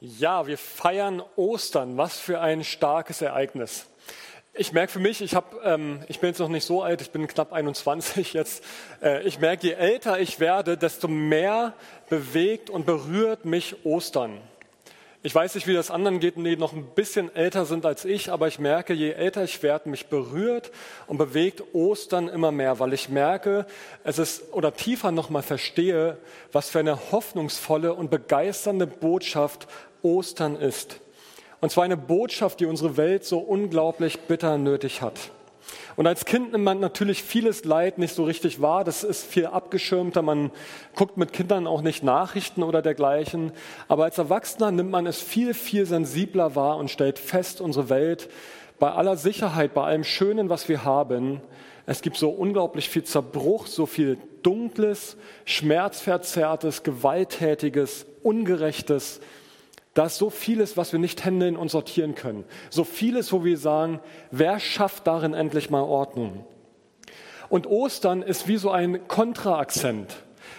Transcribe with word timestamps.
Ja, 0.00 0.46
wir 0.46 0.58
feiern 0.58 1.22
Ostern. 1.36 1.96
Was 1.96 2.18
für 2.18 2.40
ein 2.40 2.64
starkes 2.64 3.22
Ereignis. 3.22 3.86
Ich 4.52 4.72
merke 4.72 4.92
für 4.92 4.98
mich, 4.98 5.22
ich, 5.22 5.34
hab, 5.34 5.64
ähm, 5.64 6.02
ich 6.08 6.20
bin 6.20 6.28
jetzt 6.28 6.38
noch 6.38 6.48
nicht 6.48 6.64
so 6.64 6.82
alt, 6.82 7.00
ich 7.00 7.10
bin 7.10 7.26
knapp 7.26 7.52
21 7.52 8.34
jetzt. 8.34 8.62
Äh, 9.02 9.22
ich 9.22 9.38
merke, 9.38 9.66
je 9.66 9.72
älter 9.72 10.18
ich 10.18 10.38
werde, 10.38 10.76
desto 10.76 11.08
mehr 11.08 11.72
bewegt 12.10 12.68
und 12.68 12.84
berührt 12.84 13.46
mich 13.46 13.84
Ostern. 13.84 14.38
Ich 15.26 15.34
weiß 15.34 15.56
nicht, 15.56 15.66
wie 15.66 15.74
das 15.74 15.90
anderen 15.90 16.20
geht, 16.20 16.36
die 16.36 16.56
noch 16.56 16.72
ein 16.72 16.86
bisschen 16.94 17.34
älter 17.34 17.64
sind 17.64 17.84
als 17.84 18.04
ich, 18.04 18.30
aber 18.30 18.46
ich 18.46 18.60
merke, 18.60 18.94
je 18.94 19.10
älter 19.10 19.42
ich 19.42 19.60
werde, 19.60 19.88
mich 19.88 20.06
berührt 20.06 20.70
und 21.08 21.18
bewegt 21.18 21.64
Ostern 21.74 22.28
immer 22.28 22.52
mehr, 22.52 22.78
weil 22.78 22.92
ich 22.92 23.08
merke, 23.08 23.66
es 24.04 24.20
ist 24.20 24.52
oder 24.52 24.72
tiefer 24.72 25.10
nochmal 25.10 25.42
verstehe, 25.42 26.16
was 26.52 26.70
für 26.70 26.78
eine 26.78 27.10
hoffnungsvolle 27.10 27.92
und 27.92 28.08
begeisternde 28.08 28.86
Botschaft 28.86 29.66
Ostern 30.02 30.56
ist. 30.56 31.00
Und 31.60 31.70
zwar 31.70 31.84
eine 31.84 31.96
Botschaft, 31.96 32.60
die 32.60 32.66
unsere 32.66 32.96
Welt 32.96 33.24
so 33.24 33.38
unglaublich 33.38 34.20
bitter 34.20 34.58
nötig 34.58 35.02
hat. 35.02 35.30
Und 35.96 36.06
als 36.06 36.26
Kind 36.26 36.52
nimmt 36.52 36.64
man 36.64 36.78
natürlich 36.78 37.22
vieles 37.22 37.64
Leid 37.64 37.98
nicht 37.98 38.14
so 38.14 38.24
richtig 38.24 38.60
wahr. 38.60 38.84
Das 38.84 39.02
ist 39.02 39.24
viel 39.24 39.46
abgeschirmter. 39.46 40.20
Man 40.20 40.50
guckt 40.94 41.16
mit 41.16 41.32
Kindern 41.32 41.66
auch 41.66 41.80
nicht 41.80 42.04
Nachrichten 42.04 42.62
oder 42.62 42.82
dergleichen. 42.82 43.52
Aber 43.88 44.04
als 44.04 44.18
Erwachsener 44.18 44.70
nimmt 44.70 44.90
man 44.90 45.06
es 45.06 45.20
viel, 45.20 45.54
viel 45.54 45.86
sensibler 45.86 46.54
wahr 46.54 46.76
und 46.76 46.90
stellt 46.90 47.18
fest, 47.18 47.60
unsere 47.60 47.88
Welt 47.88 48.28
bei 48.78 48.90
aller 48.90 49.16
Sicherheit, 49.16 49.72
bei 49.72 49.84
allem 49.84 50.04
Schönen, 50.04 50.50
was 50.50 50.68
wir 50.68 50.84
haben, 50.84 51.40
es 51.86 52.02
gibt 52.02 52.16
so 52.16 52.30
unglaublich 52.30 52.88
viel 52.88 53.04
Zerbruch, 53.04 53.68
so 53.68 53.86
viel 53.86 54.18
Dunkles, 54.42 55.16
Schmerzverzerrtes, 55.44 56.82
Gewalttätiges, 56.82 58.06
Ungerechtes, 58.24 59.20
da 59.96 60.04
ist 60.04 60.18
so 60.18 60.28
vieles, 60.28 60.76
was 60.76 60.92
wir 60.92 60.98
nicht 60.98 61.24
handeln 61.24 61.56
und 61.56 61.70
sortieren 61.70 62.14
können. 62.14 62.44
So 62.68 62.84
vieles, 62.84 63.32
wo 63.32 63.44
wir 63.44 63.56
sagen, 63.56 64.00
wer 64.30 64.60
schafft 64.60 65.06
darin 65.06 65.32
endlich 65.32 65.70
mal 65.70 65.80
Ordnung? 65.80 66.44
Und 67.48 67.66
Ostern 67.66 68.20
ist 68.20 68.46
wie 68.46 68.58
so 68.58 68.70
ein 68.70 69.08
Kontraakzent. 69.08 70.16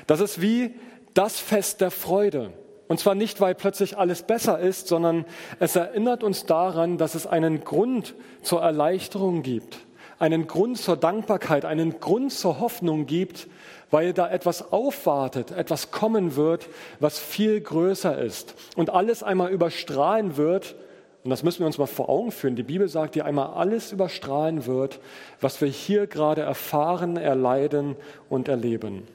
Das 0.07 0.21
ist 0.21 0.41
wie 0.41 0.73
das 1.13 1.39
Fest 1.39 1.81
der 1.81 1.91
Freude. 1.91 2.51
Und 2.87 2.99
zwar 2.99 3.13
nicht, 3.13 3.39
weil 3.39 3.53
plötzlich 3.53 3.95
alles 3.99 4.23
besser 4.23 4.57
ist, 4.57 4.87
sondern 4.87 5.23
es 5.59 5.75
erinnert 5.75 6.23
uns 6.23 6.47
daran, 6.47 6.97
dass 6.97 7.13
es 7.13 7.27
einen 7.27 7.63
Grund 7.63 8.15
zur 8.41 8.63
Erleichterung 8.63 9.43
gibt, 9.43 9.77
einen 10.19 10.47
Grund 10.47 10.77
zur 10.77 10.97
Dankbarkeit, 10.97 11.65
einen 11.65 11.99
Grund 11.99 12.31
zur 12.31 12.59
Hoffnung 12.59 13.05
gibt, 13.05 13.47
weil 13.91 14.13
da 14.13 14.29
etwas 14.29 14.71
aufwartet, 14.71 15.51
etwas 15.51 15.91
kommen 15.91 16.35
wird, 16.35 16.67
was 16.99 17.19
viel 17.19 17.61
größer 17.61 18.17
ist 18.17 18.55
und 18.75 18.89
alles 18.89 19.23
einmal 19.23 19.51
überstrahlen 19.51 20.37
wird. 20.37 20.75
Und 21.23 21.29
das 21.29 21.43
müssen 21.43 21.59
wir 21.59 21.67
uns 21.67 21.77
mal 21.77 21.87
vor 21.87 22.09
Augen 22.09 22.31
führen. 22.31 22.55
Die 22.55 22.63
Bibel 22.63 22.87
sagt, 22.87 23.15
die 23.15 23.21
einmal 23.21 23.53
alles 23.53 23.91
überstrahlen 23.91 24.65
wird, 24.65 24.99
was 25.41 25.61
wir 25.61 25.67
hier 25.67 26.07
gerade 26.07 26.41
erfahren, 26.41 27.17
erleiden 27.17 27.95
und 28.29 28.47
erleben. 28.47 29.07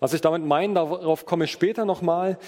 Was 0.00 0.12
ich 0.12 0.20
damit 0.20 0.44
meine, 0.44 0.74
darauf 0.74 1.26
komme 1.26 1.44
ich 1.44 1.52
später 1.52 1.84
nochmal. 1.84 2.38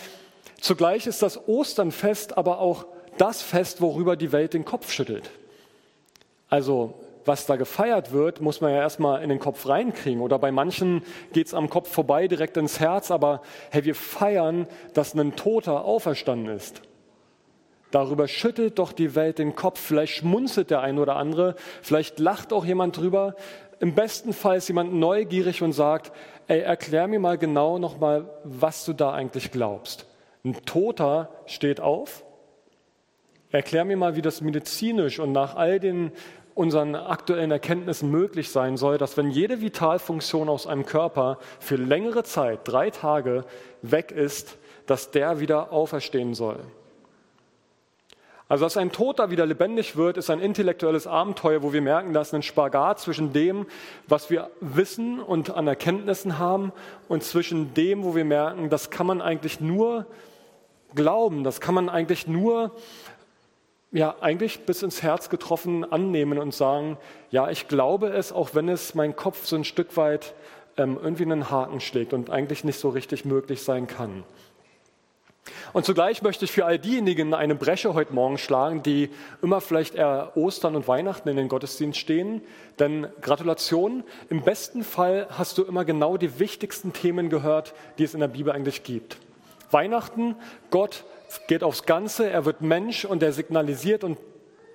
Zugleich 0.60 1.06
ist 1.06 1.22
das 1.22 1.48
Osternfest 1.48 2.36
aber 2.36 2.60
auch 2.60 2.86
das 3.19 3.42
Fest, 3.42 3.81
worüber 3.81 4.16
die 4.16 4.33
Welt 4.33 4.55
den 4.55 4.64
Kopf 4.64 4.91
schüttelt. 4.91 5.31
Also 6.48 6.94
was 7.27 7.46
da 7.46 7.56
gefeiert 7.56 8.12
wird, 8.12 8.41
muss 8.41 8.60
man 8.60 8.72
ja 8.72 8.78
erstmal 8.78 9.22
in 9.22 9.28
den 9.28 9.38
Kopf 9.38 9.66
reinkriegen. 9.69 10.20
Oder 10.20 10.38
bei 10.38 10.52
manchen 10.52 11.02
geht 11.32 11.48
es 11.48 11.55
am 11.55 11.69
Kopf 11.69 11.91
vorbei, 11.91 12.28
direkt 12.28 12.56
ins 12.56 12.80
Herz. 12.80 13.10
Aber 13.10 13.42
hey, 13.70 13.84
wir 13.84 13.94
feiern, 13.94 14.66
dass 14.94 15.14
ein 15.14 15.36
Toter 15.36 15.84
auferstanden 15.84 16.54
ist. 16.54 16.82
Darüber 17.91 18.28
schüttelt 18.28 18.78
doch 18.78 18.92
die 18.92 19.14
Welt 19.14 19.38
den 19.38 19.54
Kopf. 19.54 19.81
Vielleicht 19.81 20.14
schmunzelt 20.14 20.70
der 20.70 20.81
ein 20.81 20.98
oder 20.98 21.16
andere, 21.16 21.54
vielleicht 21.82 22.19
lacht 22.19 22.53
auch 22.53 22.64
jemand 22.64 22.97
drüber. 22.97 23.37
Im 23.78 23.94
besten 23.94 24.32
Fall 24.32 24.56
ist 24.56 24.69
jemand 24.69 24.94
neugierig 24.94 25.62
und 25.62 25.72
sagt, 25.72 26.12
ey, 26.47 26.60
erklär 26.60 27.08
mir 27.08 27.20
mal 27.20 27.38
genau 27.38 27.78
nochmal, 27.78 28.28
was 28.44 28.84
du 28.84 28.93
da 28.93 29.12
eigentlich 29.12 29.50
glaubst. 29.50 30.06
Ein 30.44 30.56
Toter 30.64 31.31
steht 31.47 31.81
auf. 31.81 32.25
Erklär 33.50 33.84
mir 33.84 33.97
mal, 33.97 34.16
wie 34.16 34.22
das 34.22 34.41
medizinisch 34.41 35.19
und 35.19 35.32
nach 35.32 35.56
all 35.56 35.78
den 35.78 36.12
unseren 36.56 36.94
aktuellen 36.94 37.50
Erkenntnissen 37.50 38.11
möglich 38.11 38.50
sein 38.50 38.78
soll, 38.78 38.97
dass 38.97 39.19
wenn 39.19 39.31
jede 39.31 39.61
Vitalfunktion 39.61 40.49
aus 40.49 40.67
einem 40.67 40.87
Körper 40.87 41.39
für 41.61 41.77
längere 41.77 42.25
Zeit, 42.25 42.61
drei 42.65 42.89
Tage, 42.91 43.44
weg 43.83 44.11
ist, 44.11 44.56
dass 44.87 45.11
der 45.11 45.39
wieder 45.39 45.71
auferstehen 45.71 46.34
soll. 46.34 46.59
Also, 48.49 48.65
dass 48.65 48.78
ein 48.78 48.91
Toter 48.91 49.31
wieder 49.31 49.44
lebendig 49.44 49.97
wird, 49.97 50.17
ist 50.17 50.31
ein 50.31 50.41
intellektuelles 50.41 51.06
Abenteuer, 51.06 51.62
wo 51.62 51.75
wir 51.75 51.83
merken, 51.83 52.15
dass 52.15 52.33
ein 52.33 52.43
Spagat 52.43 53.00
zwischen 53.00 53.34
dem, 53.34 53.67
was 54.09 54.31
wir 54.31 54.49
wissen 54.61 55.21
und 55.21 55.50
an 55.50 55.67
Erkenntnissen 55.67 56.38
haben, 56.38 56.73
und 57.09 57.23
zwischen 57.23 57.75
dem, 57.75 58.03
wo 58.03 58.15
wir 58.15 58.25
merken, 58.25 58.71
das 58.71 58.88
kann 58.88 59.06
man 59.06 59.21
eigentlich 59.21 59.61
nur 59.61 60.06
glauben, 60.94 61.44
das 61.44 61.61
kann 61.61 61.75
man 61.75 61.91
eigentlich 61.91 62.27
nur 62.27 62.71
ja, 63.96 64.14
eigentlich 64.20 64.66
bis 64.66 64.82
ins 64.82 65.02
Herz 65.02 65.30
getroffen 65.30 65.90
annehmen 65.90 66.38
und 66.38 66.52
sagen, 66.52 66.98
ja, 67.30 67.48
ich 67.48 67.66
glaube 67.66 68.08
es, 68.08 68.30
auch 68.30 68.50
wenn 68.52 68.68
es 68.68 68.94
mein 68.94 69.16
Kopf 69.16 69.46
so 69.46 69.56
ein 69.56 69.64
Stück 69.64 69.96
weit 69.96 70.34
ähm, 70.76 70.98
irgendwie 71.02 71.22
einen 71.22 71.50
Haken 71.50 71.80
schlägt 71.80 72.12
und 72.12 72.28
eigentlich 72.28 72.62
nicht 72.62 72.78
so 72.78 72.90
richtig 72.90 73.24
möglich 73.24 73.62
sein 73.62 73.86
kann. 73.86 74.24
Und 75.72 75.86
zugleich 75.86 76.20
möchte 76.20 76.44
ich 76.44 76.52
für 76.52 76.66
all 76.66 76.78
diejenigen 76.78 77.32
eine 77.32 77.54
Bresche 77.54 77.94
heute 77.94 78.12
Morgen 78.12 78.36
schlagen, 78.36 78.82
die 78.82 79.08
immer 79.40 79.62
vielleicht 79.62 79.94
eher 79.94 80.32
Ostern 80.34 80.76
und 80.76 80.86
Weihnachten 80.88 81.30
in 81.30 81.38
den 81.38 81.48
Gottesdienst 81.48 81.98
stehen. 81.98 82.42
Denn 82.78 83.06
Gratulation, 83.22 84.04
im 84.28 84.42
besten 84.42 84.84
Fall 84.84 85.26
hast 85.30 85.56
du 85.56 85.64
immer 85.64 85.86
genau 85.86 86.18
die 86.18 86.38
wichtigsten 86.38 86.92
Themen 86.92 87.30
gehört, 87.30 87.72
die 87.96 88.04
es 88.04 88.12
in 88.12 88.20
der 88.20 88.28
Bibel 88.28 88.52
eigentlich 88.52 88.82
gibt. 88.82 89.16
Weihnachten, 89.70 90.36
Gott 90.70 91.04
geht 91.47 91.62
aufs 91.62 91.84
Ganze, 91.84 92.30
er 92.30 92.44
wird 92.44 92.60
Mensch 92.60 93.04
und 93.04 93.22
er 93.22 93.32
signalisiert 93.32 94.04
und 94.04 94.19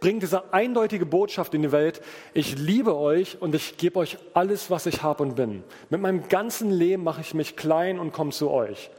bringt 0.02 0.24
diese 0.24 0.54
eindeutige 0.54 1.06
Botschaft 1.06 1.54
in 1.54 1.62
die 1.62 1.72
Welt, 1.72 2.02
ich 2.34 2.58
liebe 2.58 2.98
euch 2.98 3.42
und 3.42 3.56
ich 3.56 3.78
gebe 3.78 4.00
euch 4.00 4.18
alles, 4.34 4.70
was 4.70 4.88
ich 4.88 5.04
habe 5.04 5.24
und 5.24 5.36
bin. 5.36 5.64
Mit 5.90 6.02
meinem 6.02 6.28
ganzen 6.28 6.72
Leben 6.72 7.04
mache 7.04 7.22
ich 7.22 7.34
mich 7.34 7.56
klein 7.56 8.00
und 8.00 8.12
komme 8.12 8.32
zu 8.32 8.50
euch. 8.50 8.90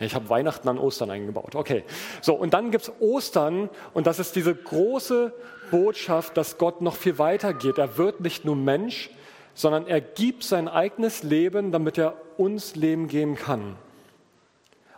Ich 0.00 0.14
habe 0.14 0.30
Weihnachten 0.30 0.66
an 0.66 0.78
Ostern 0.78 1.10
eingebaut. 1.10 1.54
Okay. 1.54 1.84
So, 2.22 2.34
und 2.34 2.54
dann 2.54 2.70
gibt 2.70 2.84
es 2.84 2.92
Ostern 3.00 3.68
und 3.92 4.06
das 4.06 4.18
ist 4.18 4.34
diese 4.34 4.54
große 4.54 5.34
Botschaft, 5.70 6.38
dass 6.38 6.56
Gott 6.56 6.80
noch 6.80 6.96
viel 6.96 7.18
weiter 7.18 7.52
geht. 7.52 7.76
Er 7.76 7.98
wird 7.98 8.20
nicht 8.20 8.46
nur 8.46 8.56
Mensch, 8.56 9.10
sondern 9.54 9.86
er 9.86 10.00
gibt 10.00 10.42
sein 10.42 10.68
eigenes 10.68 11.22
Leben, 11.22 11.70
damit 11.70 11.98
er 11.98 12.14
uns 12.38 12.76
Leben 12.76 13.08
geben 13.08 13.36
kann. 13.36 13.76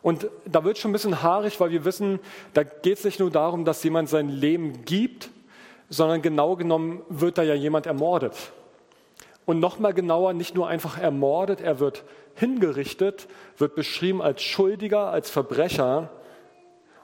Und 0.02 0.26
da 0.44 0.64
wird 0.64 0.78
schon 0.78 0.90
ein 0.90 0.92
bisschen 0.92 1.22
haarig, 1.22 1.60
weil 1.60 1.70
wir 1.70 1.84
wissen, 1.84 2.18
da 2.54 2.64
geht 2.64 2.98
es 2.98 3.04
nicht 3.04 3.20
nur 3.20 3.30
darum, 3.30 3.64
dass 3.64 3.84
jemand 3.84 4.08
sein 4.08 4.28
Leben 4.28 4.84
gibt, 4.84 5.30
sondern 5.88 6.22
genau 6.22 6.56
genommen 6.56 7.02
wird 7.08 7.38
da 7.38 7.42
ja 7.42 7.54
jemand 7.54 7.86
ermordet. 7.86 8.34
Und 9.44 9.60
nochmal 9.60 9.94
genauer, 9.94 10.32
nicht 10.32 10.54
nur 10.54 10.68
einfach 10.68 10.98
ermordet, 10.98 11.60
er 11.60 11.78
wird 11.80 12.04
hingerichtet, 12.34 13.28
wird 13.58 13.74
beschrieben 13.74 14.22
als 14.22 14.42
Schuldiger, 14.42 15.10
als 15.10 15.30
Verbrecher. 15.30 16.10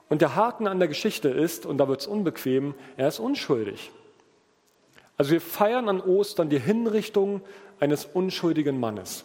Und 0.09 0.23
der 0.23 0.35
Haken 0.35 0.67
an 0.67 0.79
der 0.79 0.89
Geschichte 0.89 1.29
ist, 1.29 1.67
und 1.67 1.79
da 1.79 1.89
wird 1.89 2.01
es 2.01 2.07
unbequem, 2.07 2.75
er 2.97 3.09
ist 3.09 3.19
unschuldig. 3.19 3.91
Also 5.17 5.33
wir 5.33 5.41
feiern 5.41 5.89
an 5.89 6.01
Ostern 6.01 6.49
die 6.49 6.61
Hinrichtung 6.61 7.43
eines 7.81 8.05
unschuldigen 8.07 8.81
Mannes. 8.81 9.25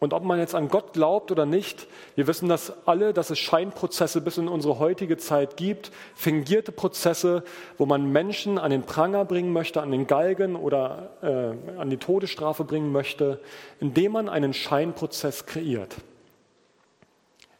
Und 0.00 0.12
ob 0.12 0.22
man 0.22 0.38
jetzt 0.38 0.54
an 0.54 0.68
Gott 0.68 0.92
glaubt 0.92 1.32
oder 1.32 1.44
nicht, 1.44 1.88
wir 2.14 2.28
wissen 2.28 2.48
das 2.48 2.72
alle, 2.86 3.12
dass 3.12 3.30
es 3.30 3.38
Scheinprozesse 3.40 4.20
bis 4.20 4.38
in 4.38 4.46
unsere 4.46 4.78
heutige 4.78 5.16
Zeit 5.16 5.56
gibt, 5.56 5.90
fingierte 6.14 6.70
Prozesse, 6.70 7.42
wo 7.78 7.86
man 7.86 8.12
Menschen 8.12 8.58
an 8.58 8.70
den 8.70 8.82
Pranger 8.82 9.24
bringen 9.24 9.52
möchte, 9.52 9.82
an 9.82 9.90
den 9.90 10.06
Galgen 10.06 10.54
oder 10.54 11.10
äh, 11.20 11.80
an 11.80 11.90
die 11.90 11.96
Todesstrafe 11.96 12.62
bringen 12.62 12.92
möchte, 12.92 13.40
indem 13.80 14.12
man 14.12 14.28
einen 14.28 14.54
Scheinprozess 14.54 15.46
kreiert. 15.46 15.96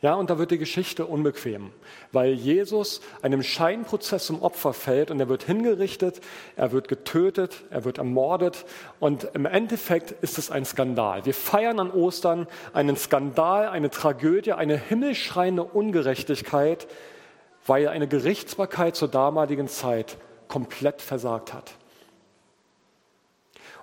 Ja, 0.00 0.14
und 0.14 0.30
da 0.30 0.38
wird 0.38 0.52
die 0.52 0.58
Geschichte 0.58 1.06
unbequem, 1.06 1.72
weil 2.12 2.30
Jesus 2.30 3.00
einem 3.20 3.42
Scheinprozess 3.42 4.26
zum 4.26 4.42
Opfer 4.42 4.72
fällt 4.72 5.10
und 5.10 5.18
er 5.18 5.28
wird 5.28 5.42
hingerichtet, 5.42 6.20
er 6.54 6.70
wird 6.70 6.86
getötet, 6.86 7.64
er 7.70 7.84
wird 7.84 7.98
ermordet 7.98 8.64
und 9.00 9.24
im 9.34 9.44
Endeffekt 9.44 10.12
ist 10.22 10.38
es 10.38 10.52
ein 10.52 10.64
Skandal. 10.64 11.26
Wir 11.26 11.34
feiern 11.34 11.80
an 11.80 11.90
Ostern 11.90 12.46
einen 12.72 12.96
Skandal, 12.96 13.66
eine 13.70 13.90
Tragödie, 13.90 14.52
eine 14.52 14.76
himmelschreiende 14.76 15.64
Ungerechtigkeit, 15.64 16.86
weil 17.66 17.88
eine 17.88 18.06
Gerichtsbarkeit 18.06 18.94
zur 18.94 19.08
damaligen 19.08 19.66
Zeit 19.66 20.16
komplett 20.46 21.02
versagt 21.02 21.52
hat. 21.52 21.72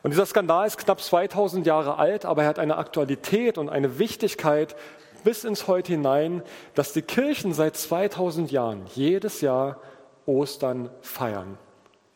Und 0.01 0.11
dieser 0.11 0.25
Skandal 0.25 0.65
ist 0.65 0.77
knapp 0.77 1.01
2000 1.01 1.65
Jahre 1.65 1.97
alt, 1.97 2.23
aber 2.23 2.43
er 2.43 2.47
hat 2.47 2.59
eine 2.59 2.77
Aktualität 2.77 3.57
und 3.57 3.67
eine 3.67 3.99
Wichtigkeit 3.99 4.77
bis 5.25 5.43
ins 5.43 5.67
Heute 5.67 5.91
hinein, 5.91 6.41
dass 6.75 6.93
die 6.93 7.01
Kirchen 7.01 7.53
seit 7.53 7.75
2000 7.75 8.49
Jahren 8.51 8.85
jedes 8.95 9.41
Jahr 9.41 9.81
Ostern 10.25 10.89
feiern. 11.01 11.57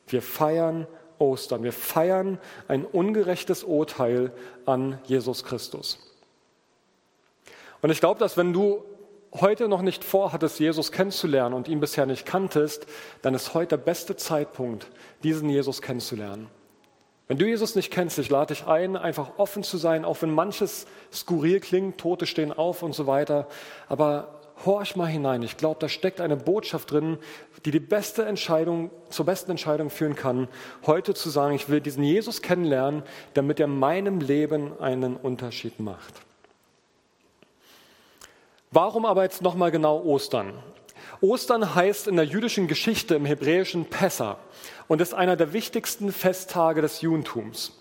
Wir 0.07 0.21
feiern 0.21 0.87
Ostern. 1.19 1.63
Wir 1.63 1.73
feiern 1.73 2.39
ein 2.67 2.85
ungerechtes 2.85 3.63
Urteil 3.63 4.31
an 4.65 4.99
Jesus 5.03 5.43
Christus. 5.43 5.99
Und 7.81 7.89
ich 7.89 7.99
glaube, 7.99 8.19
dass 8.19 8.37
wenn 8.37 8.53
du 8.53 8.83
heute 9.33 9.67
noch 9.67 9.81
nicht 9.81 10.03
vorhattest, 10.03 10.59
Jesus 10.59 10.91
kennenzulernen 10.91 11.53
und 11.53 11.67
ihn 11.67 11.79
bisher 11.79 12.05
nicht 12.05 12.25
kanntest, 12.25 12.87
dann 13.21 13.33
ist 13.33 13.53
heute 13.53 13.77
der 13.77 13.83
beste 13.83 14.15
Zeitpunkt, 14.15 14.87
diesen 15.23 15.49
Jesus 15.49 15.81
kennenzulernen. 15.81 16.49
Wenn 17.29 17.37
du 17.37 17.45
Jesus 17.45 17.75
nicht 17.75 17.91
kennst, 17.91 18.17
ich 18.17 18.31
lade 18.31 18.55
dich 18.55 18.65
ein, 18.65 18.97
einfach 18.97 19.37
offen 19.37 19.61
zu 19.61 19.77
sein, 19.77 20.03
auch 20.03 20.19
wenn 20.23 20.31
manches 20.31 20.87
skurril 21.13 21.59
klingt, 21.59 21.99
Tote 21.99 22.25
stehen 22.25 22.51
auf 22.51 22.81
und 22.81 22.93
so 22.93 23.05
weiter. 23.05 23.47
Aber 23.87 24.39
horch 24.65 24.95
mal 24.95 25.05
hinein. 25.05 25.43
Ich 25.43 25.55
glaube, 25.55 25.79
da 25.79 25.87
steckt 25.87 26.21
eine 26.21 26.35
Botschaft 26.35 26.89
drin, 26.89 27.19
die 27.65 27.71
die 27.71 27.79
beste 27.79 28.25
Entscheidung, 28.25 28.89
zur 29.11 29.27
besten 29.27 29.51
Entscheidung 29.51 29.91
führen 29.91 30.15
kann, 30.15 30.47
heute 30.87 31.13
zu 31.13 31.29
sagen, 31.29 31.53
ich 31.53 31.69
will 31.69 31.81
diesen 31.81 32.03
Jesus 32.03 32.41
kennenlernen, 32.41 33.03
damit 33.35 33.59
er 33.59 33.67
meinem 33.67 34.21
Leben 34.21 34.81
einen 34.81 35.15
Unterschied 35.15 35.79
macht. 35.79 36.15
Warum 38.71 39.05
aber 39.05 39.21
jetzt 39.21 39.43
nochmal 39.43 39.69
genau 39.69 40.01
Ostern? 40.01 40.53
Ostern 41.21 41.75
heißt 41.75 42.07
in 42.07 42.15
der 42.15 42.25
jüdischen 42.25 42.67
Geschichte 42.67 43.15
im 43.15 43.25
Hebräischen 43.25 43.85
Pessa 43.85 44.37
und 44.87 45.01
ist 45.01 45.13
einer 45.13 45.35
der 45.35 45.53
wichtigsten 45.53 46.11
Festtage 46.11 46.81
des 46.81 47.01
Judentums. 47.01 47.73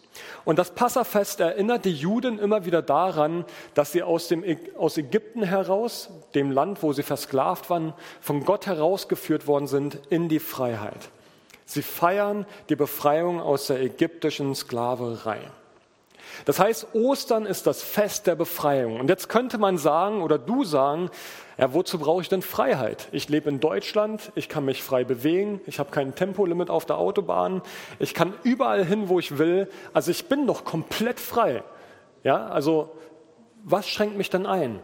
Und 0.45 0.59
das 0.59 0.73
Passafest 0.73 1.41
erinnert 1.41 1.85
die 1.85 1.95
Juden 1.95 2.39
immer 2.39 2.65
wieder 2.65 2.83
daran, 2.83 3.45
dass 3.75 3.93
sie 3.93 4.03
aus, 4.03 4.29
dem, 4.29 4.45
aus 4.77 4.97
Ägypten 4.97 5.43
heraus, 5.43 6.11
dem 6.35 6.51
Land, 6.51 6.83
wo 6.83 6.93
sie 6.93 7.03
versklavt 7.05 7.71
waren, 7.71 7.93
von 8.21 8.45
Gott 8.45 8.67
herausgeführt 8.67 9.47
worden 9.47 9.69
sind 9.69 10.01
in 10.11 10.29
die 10.29 10.41
Freiheit. 10.41 11.11
Sie 11.65 11.83
feiern 11.83 12.47
die 12.71 12.77
Befreiung 12.77 13.41
aus 13.41 13.67
der 13.67 13.81
ägyptischen 13.81 14.55
Sklaverei. 14.55 15.39
Das 16.45 16.59
heißt, 16.59 16.89
Ostern 16.95 17.47
ist 17.47 17.67
das 17.67 17.83
Fest 17.83 18.27
der 18.27 18.35
Befreiung. 18.35 19.01
Und 19.01 19.09
jetzt 19.09 19.29
könnte 19.29 19.59
man 19.59 19.79
sagen 19.79 20.23
oder 20.23 20.39
du 20.39 20.65
sagen, 20.65 21.11
ja, 21.57 21.75
wozu 21.75 21.99
brauche 21.99 22.23
ich 22.23 22.29
denn 22.29 22.43
Freiheit? 22.43 23.09
Ich 23.11 23.29
lebe 23.29 23.49
in 23.49 23.59
Deutschland, 23.59 24.31
ich 24.37 24.49
kann 24.49 24.65
mich 24.65 24.83
frei 24.83 25.05
bewegen, 25.05 25.61
ich 25.67 25.79
habe 25.79 25.91
kein 25.91 26.15
Tempolimit 26.15 26.71
auf 26.71 26.87
der 26.87 26.99
Autobahn, 26.99 27.63
ich 27.99 28.15
kann 28.15 28.33
überall 28.45 28.85
hin, 28.85 29.09
wo 29.09 29.19
ich 29.19 29.39
will. 29.39 29.69
Also 29.93 30.11
ich 30.11 30.27
bin 30.27 30.47
doch 30.47 30.65
komplett 30.65 31.19
frei. 31.19 31.65
Ja, 32.23 32.47
also 32.47 32.91
was 33.65 33.89
schränkt 33.89 34.17
mich 34.17 34.31
denn 34.31 34.47
ein? 34.47 34.81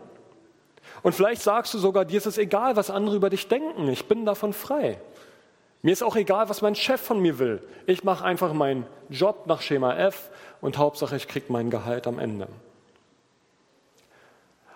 Und 1.02 1.14
vielleicht 1.14 1.42
sagst 1.42 1.74
du 1.74 1.78
sogar, 1.78 2.04
dir 2.04 2.16
ist 2.16 2.26
es 2.26 2.38
egal, 2.38 2.76
was 2.76 2.90
andere 2.90 3.16
über 3.16 3.30
dich 3.30 3.48
denken. 3.48 3.88
Ich 3.88 4.06
bin 4.06 4.24
davon 4.24 4.52
frei. 4.52 4.98
Mir 5.84 5.92
ist 5.92 6.02
auch 6.02 6.16
egal, 6.16 6.48
was 6.48 6.62
mein 6.62 6.75
Chef 6.75 6.98
von 6.98 7.20
mir 7.20 7.38
will. 7.38 7.62
Ich 7.84 8.04
mache 8.04 8.25
einfach 8.25 8.54
meinen 8.54 8.86
Job 9.10 9.46
nach 9.46 9.60
Schema 9.60 9.94
F 9.94 10.31
und 10.62 10.78
Hauptsache, 10.78 11.14
ich 11.14 11.28
kriege 11.28 11.52
mein 11.52 11.69
Gehalt 11.69 12.06
am 12.06 12.19
Ende. 12.19 12.48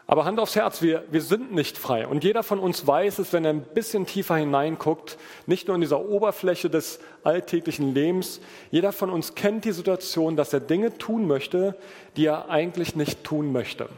Aber 0.06 0.26
Hand 0.26 0.38
aufs 0.38 0.54
Herz, 0.54 0.82
wir, 0.82 1.04
wir 1.10 1.22
sind 1.22 1.54
nicht 1.54 1.78
frei. 1.78 2.06
Und 2.06 2.24
jeder 2.24 2.42
von 2.42 2.58
uns 2.58 2.86
weiß 2.86 3.20
es, 3.20 3.32
wenn 3.32 3.46
er 3.46 3.54
ein 3.54 3.62
bisschen 3.62 4.04
tiefer 4.04 4.36
hineinguckt, 4.36 5.16
nicht 5.46 5.66
nur 5.66 5.76
in 5.76 5.80
dieser 5.80 6.06
Oberfläche 6.06 6.68
des 6.68 7.00
alltäglichen 7.24 7.94
Lebens. 7.94 8.42
Jeder 8.70 8.92
von 8.92 9.08
uns 9.08 9.34
kennt 9.34 9.64
die 9.64 9.72
Situation, 9.72 10.36
dass 10.36 10.52
er 10.52 10.60
Dinge 10.60 10.98
tun 10.98 11.26
möchte, 11.26 11.74
die 12.18 12.26
er 12.26 12.50
eigentlich 12.50 12.96
nicht 12.96 13.24
tun 13.24 13.50
möchte. 13.50 13.88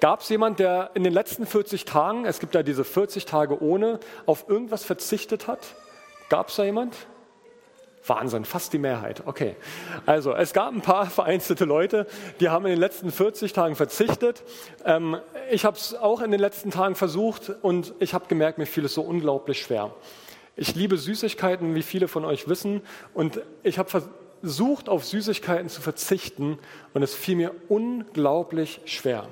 Gab 0.00 0.20
es 0.20 0.28
jemand, 0.28 0.58
der 0.58 0.90
in 0.94 1.04
den 1.04 1.12
letzten 1.12 1.46
40 1.46 1.84
Tagen, 1.84 2.24
es 2.24 2.40
gibt 2.40 2.54
ja 2.54 2.62
diese 2.62 2.84
40 2.84 3.24
Tage 3.24 3.62
ohne, 3.62 4.00
auf 4.26 4.48
irgendwas 4.48 4.84
verzichtet 4.84 5.46
hat? 5.46 5.74
Gab 6.28 6.48
es 6.48 6.56
da 6.56 6.64
jemand? 6.64 6.96
Wahnsinn, 8.08 8.44
fast 8.44 8.72
die 8.72 8.78
Mehrheit. 8.78 9.22
Okay. 9.26 9.56
Also, 10.04 10.34
es 10.34 10.52
gab 10.52 10.72
ein 10.72 10.80
paar 10.80 11.06
vereinzelte 11.10 11.64
Leute, 11.64 12.06
die 12.40 12.48
haben 12.48 12.64
in 12.66 12.72
den 12.72 12.80
letzten 12.80 13.10
40 13.10 13.52
Tagen 13.52 13.74
verzichtet. 13.76 14.42
Ähm, 14.84 15.18
ich 15.50 15.64
habe 15.64 15.76
es 15.76 15.94
auch 15.94 16.20
in 16.20 16.30
den 16.30 16.40
letzten 16.40 16.70
Tagen 16.70 16.94
versucht 16.94 17.52
und 17.62 17.94
ich 17.98 18.14
habe 18.14 18.26
gemerkt, 18.26 18.58
mir 18.58 18.66
fiel 18.66 18.84
es 18.84 18.94
so 18.94 19.02
unglaublich 19.02 19.60
schwer. 19.60 19.94
Ich 20.56 20.74
liebe 20.74 20.96
Süßigkeiten, 20.96 21.74
wie 21.74 21.82
viele 21.82 22.08
von 22.08 22.24
euch 22.24 22.48
wissen, 22.48 22.80
und 23.12 23.42
ich 23.62 23.78
habe 23.78 23.90
versucht, 23.90 24.88
auf 24.88 25.04
Süßigkeiten 25.04 25.68
zu 25.68 25.82
verzichten 25.82 26.58
und 26.94 27.02
es 27.02 27.14
fiel 27.14 27.36
mir 27.36 27.54
unglaublich 27.68 28.80
schwer. 28.86 29.28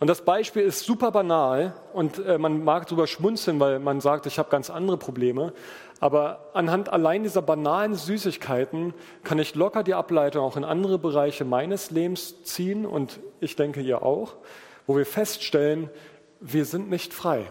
Und 0.00 0.06
das 0.06 0.22
Beispiel 0.22 0.62
ist 0.62 0.86
super 0.86 1.10
banal 1.12 1.74
und 1.92 2.24
äh, 2.24 2.38
man 2.38 2.64
mag 2.64 2.86
darüber 2.86 3.06
schmunzeln, 3.06 3.60
weil 3.60 3.78
man 3.78 4.00
sagt, 4.00 4.24
ich 4.24 4.38
habe 4.38 4.48
ganz 4.48 4.70
andere 4.70 4.96
Probleme. 4.96 5.52
Aber 6.00 6.48
anhand 6.54 6.88
allein 6.88 7.22
dieser 7.22 7.42
banalen 7.42 7.94
Süßigkeiten 7.94 8.94
kann 9.24 9.38
ich 9.38 9.54
locker 9.54 9.82
die 9.82 9.92
Ableitung 9.92 10.42
auch 10.42 10.56
in 10.56 10.64
andere 10.64 10.98
Bereiche 10.98 11.44
meines 11.44 11.90
Lebens 11.90 12.42
ziehen 12.44 12.86
und 12.86 13.20
ich 13.40 13.56
denke 13.56 13.82
ihr 13.82 14.02
auch, 14.02 14.36
wo 14.86 14.96
wir 14.96 15.04
feststellen, 15.04 15.90
wir 16.40 16.64
sind 16.64 16.88
nicht 16.88 17.12
frei. 17.12 17.44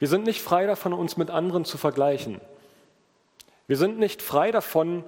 Wir 0.00 0.08
sind 0.08 0.24
nicht 0.24 0.42
frei 0.42 0.66
davon, 0.66 0.92
uns 0.92 1.16
mit 1.16 1.30
anderen 1.30 1.64
zu 1.64 1.78
vergleichen. 1.78 2.40
Wir 3.68 3.76
sind 3.76 4.00
nicht 4.00 4.20
frei 4.20 4.50
davon, 4.50 5.04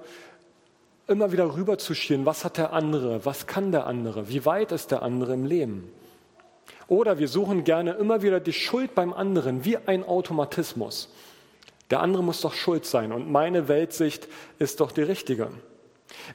immer 1.09 1.31
wieder 1.31 1.55
rüberzuschielen, 1.55 2.25
was 2.25 2.45
hat 2.45 2.57
der 2.57 2.73
andere, 2.73 3.25
was 3.25 3.47
kann 3.47 3.71
der 3.71 3.87
andere, 3.87 4.29
wie 4.29 4.45
weit 4.45 4.71
ist 4.71 4.91
der 4.91 5.01
andere 5.01 5.33
im 5.33 5.45
Leben. 5.45 5.91
Oder 6.87 7.19
wir 7.19 7.27
suchen 7.27 7.63
gerne 7.63 7.93
immer 7.93 8.21
wieder 8.21 8.39
die 8.39 8.53
Schuld 8.53 8.95
beim 8.95 9.13
anderen, 9.13 9.65
wie 9.65 9.77
ein 9.77 10.03
Automatismus. 10.03 11.13
Der 11.89 12.01
andere 12.01 12.23
muss 12.23 12.41
doch 12.41 12.53
schuld 12.53 12.85
sein 12.85 13.11
und 13.11 13.31
meine 13.31 13.67
Weltsicht 13.67 14.27
ist 14.59 14.79
doch 14.79 14.91
die 14.91 15.01
richtige. 15.01 15.49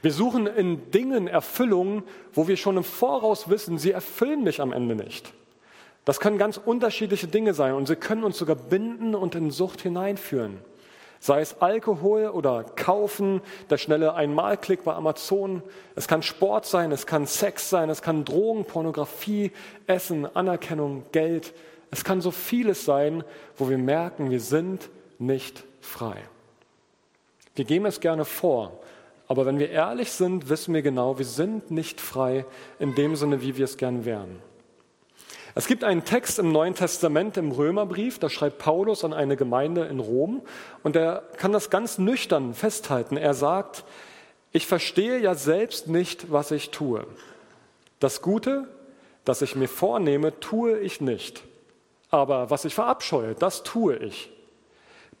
Wir 0.01 0.11
suchen 0.11 0.47
in 0.47 0.91
Dingen 0.91 1.27
Erfüllung, 1.27 2.03
wo 2.33 2.47
wir 2.47 2.57
schon 2.57 2.77
im 2.77 2.83
Voraus 2.83 3.49
wissen, 3.49 3.77
sie 3.77 3.91
erfüllen 3.91 4.43
mich 4.43 4.61
am 4.61 4.73
Ende 4.73 4.95
nicht. 4.95 5.33
Das 6.05 6.19
können 6.19 6.37
ganz 6.37 6.57
unterschiedliche 6.57 7.27
Dinge 7.27 7.53
sein 7.53 7.73
und 7.73 7.87
sie 7.87 7.95
können 7.95 8.23
uns 8.23 8.37
sogar 8.37 8.55
binden 8.55 9.15
und 9.15 9.35
in 9.35 9.51
Sucht 9.51 9.81
hineinführen. 9.81 10.59
Sei 11.25 11.41
es 11.41 11.59
Alkohol 11.59 12.27
oder 12.27 12.63
Kaufen, 12.75 13.41
der 13.71 13.79
schnelle 13.79 14.13
Einmalklick 14.13 14.83
bei 14.83 14.93
Amazon. 14.93 15.63
Es 15.95 16.07
kann 16.07 16.21
Sport 16.21 16.67
sein, 16.67 16.91
es 16.91 17.07
kann 17.07 17.25
Sex 17.25 17.67
sein, 17.67 17.89
es 17.89 18.03
kann 18.03 18.25
Drogen, 18.25 18.63
Pornografie, 18.63 19.51
Essen, 19.87 20.27
Anerkennung, 20.35 21.03
Geld. 21.11 21.55
Es 21.89 22.03
kann 22.03 22.21
so 22.21 22.29
vieles 22.29 22.85
sein, 22.85 23.23
wo 23.57 23.67
wir 23.71 23.79
merken, 23.79 24.29
wir 24.29 24.39
sind 24.39 24.91
nicht 25.17 25.63
frei. 25.81 26.17
Wir 27.55 27.65
geben 27.65 27.87
es 27.87 27.99
gerne 27.99 28.23
vor, 28.23 28.73
aber 29.27 29.47
wenn 29.47 29.57
wir 29.57 29.71
ehrlich 29.71 30.11
sind, 30.11 30.47
wissen 30.47 30.75
wir 30.75 30.83
genau, 30.83 31.17
wir 31.17 31.25
sind 31.25 31.71
nicht 31.71 32.01
frei 32.01 32.45
in 32.77 32.93
dem 32.93 33.15
Sinne, 33.15 33.41
wie 33.41 33.57
wir 33.57 33.65
es 33.65 33.77
gern 33.77 34.05
wären. 34.05 34.43
Es 35.57 35.67
gibt 35.67 35.85
einen 35.85 36.03
Text 36.03 36.37
im 36.37 36.51
Neuen 36.51 36.75
Testament 36.75 37.37
im 37.37 37.49
Römerbrief, 37.49 38.19
da 38.19 38.29
schreibt 38.29 38.57
Paulus 38.57 39.05
an 39.05 39.13
eine 39.13 39.37
Gemeinde 39.37 39.85
in 39.85 40.01
Rom 40.01 40.41
und 40.83 40.97
er 40.97 41.23
kann 41.37 41.53
das 41.53 41.69
ganz 41.69 41.97
nüchtern 41.97 42.53
festhalten. 42.53 43.15
Er 43.15 43.33
sagt, 43.33 43.85
ich 44.51 44.67
verstehe 44.67 45.17
ja 45.17 45.33
selbst 45.33 45.87
nicht, 45.87 46.29
was 46.29 46.51
ich 46.51 46.71
tue. 46.71 47.07
Das 48.01 48.21
Gute, 48.21 48.67
das 49.23 49.41
ich 49.41 49.55
mir 49.55 49.69
vornehme, 49.69 50.37
tue 50.41 50.77
ich 50.79 50.99
nicht. 50.99 51.41
Aber 52.09 52.49
was 52.49 52.65
ich 52.65 52.75
verabscheue, 52.75 53.33
das 53.33 53.63
tue 53.63 53.95
ich. 53.95 54.29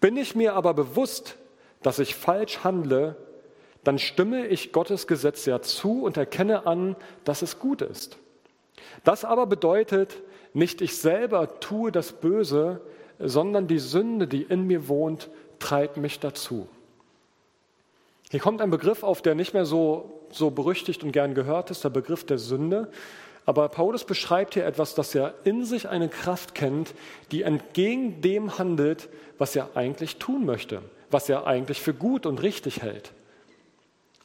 Bin 0.01 0.17
ich 0.17 0.35
mir 0.35 0.55
aber 0.55 0.73
bewusst, 0.73 1.37
dass 1.81 1.97
ich 1.97 2.13
falsch 2.13 2.65
handle, 2.65 3.15
dann 3.85 3.99
stimme 3.99 4.47
ich 4.47 4.73
Gottes 4.73 5.07
Gesetz 5.07 5.45
ja 5.45 5.61
zu 5.61 6.03
und 6.03 6.17
erkenne 6.17 6.67
an, 6.67 6.97
dass 7.23 7.41
es 7.41 7.57
gut 7.57 7.81
ist. 7.81 8.17
Das 9.03 9.25
aber 9.25 9.45
bedeutet, 9.45 10.21
nicht 10.53 10.81
ich 10.81 10.97
selber 10.97 11.59
tue 11.59 11.91
das 11.91 12.13
Böse, 12.13 12.81
sondern 13.19 13.67
die 13.67 13.79
Sünde, 13.79 14.27
die 14.27 14.43
in 14.43 14.67
mir 14.67 14.87
wohnt, 14.87 15.29
treibt 15.59 15.97
mich 15.97 16.19
dazu. 16.19 16.67
Hier 18.31 18.39
kommt 18.39 18.61
ein 18.61 18.71
Begriff 18.71 19.03
auf, 19.03 19.21
der 19.21 19.35
nicht 19.35 19.53
mehr 19.53 19.65
so, 19.65 20.21
so 20.31 20.49
berüchtigt 20.51 21.03
und 21.03 21.11
gern 21.11 21.35
gehört 21.35 21.71
ist, 21.71 21.83
der 21.83 21.89
Begriff 21.89 22.25
der 22.25 22.37
Sünde. 22.37 22.89
Aber 23.45 23.69
Paulus 23.69 24.03
beschreibt 24.03 24.55
hier 24.55 24.65
etwas, 24.65 24.95
dass 24.95 25.13
er 25.13 25.35
in 25.43 25.63
sich 25.65 25.87
eine 25.87 26.09
Kraft 26.09 26.55
kennt, 26.55 26.93
die 27.31 27.43
entgegen 27.43 28.21
dem 28.21 28.57
handelt, 28.57 29.07
was 29.37 29.55
er 29.55 29.69
eigentlich 29.75 30.17
tun 30.17 30.45
möchte, 30.45 30.81
was 31.11 31.29
er 31.29 31.45
eigentlich 31.45 31.81
für 31.81 31.93
gut 31.93 32.25
und 32.25 32.41
richtig 32.41 32.81
hält. 32.81 33.13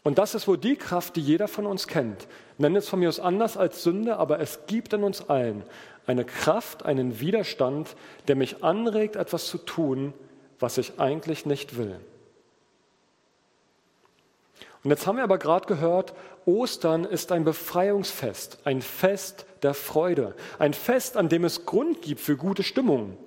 Und 0.02 0.18
das 0.18 0.34
ist 0.34 0.48
wohl 0.48 0.56
die 0.56 0.76
Kraft, 0.76 1.16
die 1.16 1.20
jeder 1.20 1.46
von 1.46 1.66
uns 1.66 1.86
kennt. 1.86 2.26
Nenn 2.56 2.74
es 2.76 2.88
von 2.88 3.00
mir 3.00 3.08
aus 3.08 3.20
anders 3.20 3.56
als 3.56 3.82
Sünde, 3.82 4.16
aber 4.16 4.40
es 4.40 4.60
gibt 4.66 4.92
in 4.92 5.04
uns 5.04 5.28
allen 5.28 5.62
eine 6.06 6.24
Kraft, 6.24 6.84
einen 6.84 7.20
Widerstand, 7.20 7.94
der 8.26 8.36
mich 8.36 8.64
anregt, 8.64 9.16
etwas 9.16 9.46
zu 9.46 9.58
tun, 9.58 10.12
was 10.58 10.78
ich 10.78 10.98
eigentlich 10.98 11.46
nicht 11.46 11.76
will. 11.76 12.00
Und 14.82 14.90
jetzt 14.90 15.06
haben 15.06 15.16
wir 15.16 15.24
aber 15.24 15.38
gerade 15.38 15.66
gehört, 15.66 16.14
Ostern 16.46 17.04
ist 17.04 17.32
ein 17.32 17.44
Befreiungsfest, 17.44 18.60
ein 18.64 18.80
Fest 18.80 19.44
der 19.62 19.74
Freude, 19.74 20.34
ein 20.58 20.72
Fest, 20.72 21.16
an 21.16 21.28
dem 21.28 21.44
es 21.44 21.66
Grund 21.66 22.00
gibt 22.00 22.20
für 22.20 22.36
gute 22.36 22.62
Stimmung. 22.62 23.18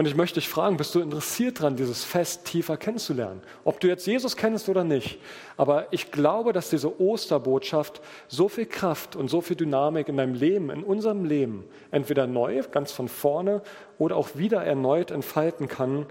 Und 0.00 0.06
ich 0.06 0.16
möchte 0.16 0.40
dich 0.40 0.48
fragen, 0.48 0.78
bist 0.78 0.94
du 0.94 1.00
interessiert 1.00 1.60
daran, 1.60 1.76
dieses 1.76 2.04
Fest 2.04 2.46
tiefer 2.46 2.78
kennenzulernen? 2.78 3.42
Ob 3.64 3.80
du 3.80 3.86
jetzt 3.86 4.06
Jesus 4.06 4.34
kennst 4.34 4.70
oder 4.70 4.82
nicht. 4.82 5.18
Aber 5.58 5.88
ich 5.90 6.10
glaube, 6.10 6.54
dass 6.54 6.70
diese 6.70 6.98
Osterbotschaft 6.98 8.00
so 8.26 8.48
viel 8.48 8.64
Kraft 8.64 9.14
und 9.14 9.28
so 9.28 9.42
viel 9.42 9.56
Dynamik 9.56 10.08
in 10.08 10.16
deinem 10.16 10.32
Leben, 10.32 10.70
in 10.70 10.84
unserem 10.84 11.26
Leben, 11.26 11.66
entweder 11.90 12.26
neu, 12.26 12.62
ganz 12.72 12.92
von 12.92 13.08
vorne 13.08 13.60
oder 13.98 14.16
auch 14.16 14.36
wieder 14.36 14.64
erneut 14.64 15.10
entfalten 15.10 15.68
kann, 15.68 16.06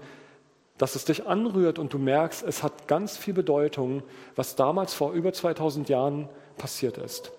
dass 0.78 0.94
es 0.94 1.04
dich 1.04 1.26
anrührt 1.26 1.80
und 1.80 1.92
du 1.92 1.98
merkst, 1.98 2.44
es 2.44 2.62
hat 2.62 2.86
ganz 2.86 3.16
viel 3.16 3.34
Bedeutung, 3.34 4.04
was 4.36 4.54
damals 4.54 4.94
vor 4.94 5.14
über 5.14 5.32
2000 5.32 5.88
Jahren 5.88 6.28
passiert 6.58 6.96
ist. 6.96 7.32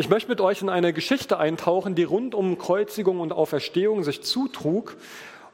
Ich 0.00 0.08
möchte 0.08 0.28
mit 0.30 0.40
euch 0.40 0.62
in 0.62 0.68
eine 0.68 0.92
Geschichte 0.92 1.40
eintauchen, 1.40 1.96
die 1.96 2.04
rund 2.04 2.32
um 2.32 2.56
Kreuzigung 2.56 3.18
und 3.18 3.32
Auferstehung 3.32 4.04
sich 4.04 4.22
zutrug. 4.22 4.96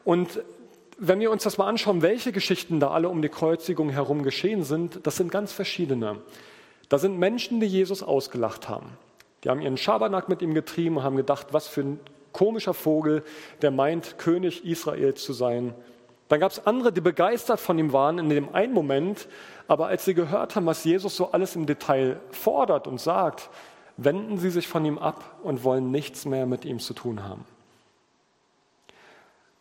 Und 0.05 0.43
wenn 0.99 1.19
wir 1.19 1.31
uns 1.31 1.45
das 1.45 1.57
mal 1.57 1.67
anschauen, 1.67 2.03
welche 2.03 2.31
Geschichten 2.31 2.79
da 2.79 2.91
alle 2.91 3.09
um 3.09 3.23
die 3.23 3.31
Kreuzigung 3.31 3.89
herum 3.89 4.23
geschehen 4.23 4.63
sind, 4.63 5.07
das 5.07 5.17
sind 5.17 5.31
ganz 5.31 5.51
verschiedene. 5.51 6.19
Da 6.91 6.99
sind 6.99 7.19
Menschen, 7.19 7.59
die 7.59 7.67
Jesus 7.67 8.03
ausgelacht 8.03 8.69
haben. 8.69 8.91
Die 9.43 9.49
haben 9.49 9.63
ihren 9.63 9.79
Schabernack 9.79 10.29
mit 10.29 10.43
ihm 10.43 10.53
getrieben 10.53 10.99
und 10.99 11.05
haben 11.05 11.17
gedacht, 11.17 11.47
was 11.53 11.67
für 11.67 11.81
ein 11.81 12.01
komischer 12.33 12.75
Vogel, 12.75 13.25
der 13.63 13.71
meint, 13.71 14.19
König 14.19 14.67
Israels 14.67 15.25
zu 15.25 15.33
sein. 15.33 15.73
Dann 16.29 16.41
gab 16.41 16.53
es 16.53 16.67
andere, 16.67 16.93
die 16.93 17.01
begeistert 17.01 17.61
von 17.61 17.79
ihm 17.79 17.95
waren 17.95 18.19
in 18.19 18.29
dem 18.29 18.55
einen 18.55 18.75
Moment, 18.75 19.27
aber 19.69 19.87
als 19.87 20.05
sie 20.05 20.13
gehört 20.13 20.55
haben, 20.55 20.67
was 20.67 20.85
Jesus 20.85 21.17
so 21.17 21.33
alles 21.33 21.57
im 21.57 21.65
Detail 21.65 22.21
fordert 22.31 22.87
und 22.87 23.01
sagt, 23.01 23.49
wenden 23.97 24.39
sie 24.39 24.51
sich 24.51 24.69
von 24.69 24.85
ihm 24.85 24.99
ab 24.99 25.39
und 25.43 25.65
wollen 25.65 25.91
nichts 25.91 26.25
mehr 26.25 26.47
mit 26.47 26.65
ihm 26.65 26.79
zu 26.79 26.95
tun 26.95 27.23
haben. 27.23 27.45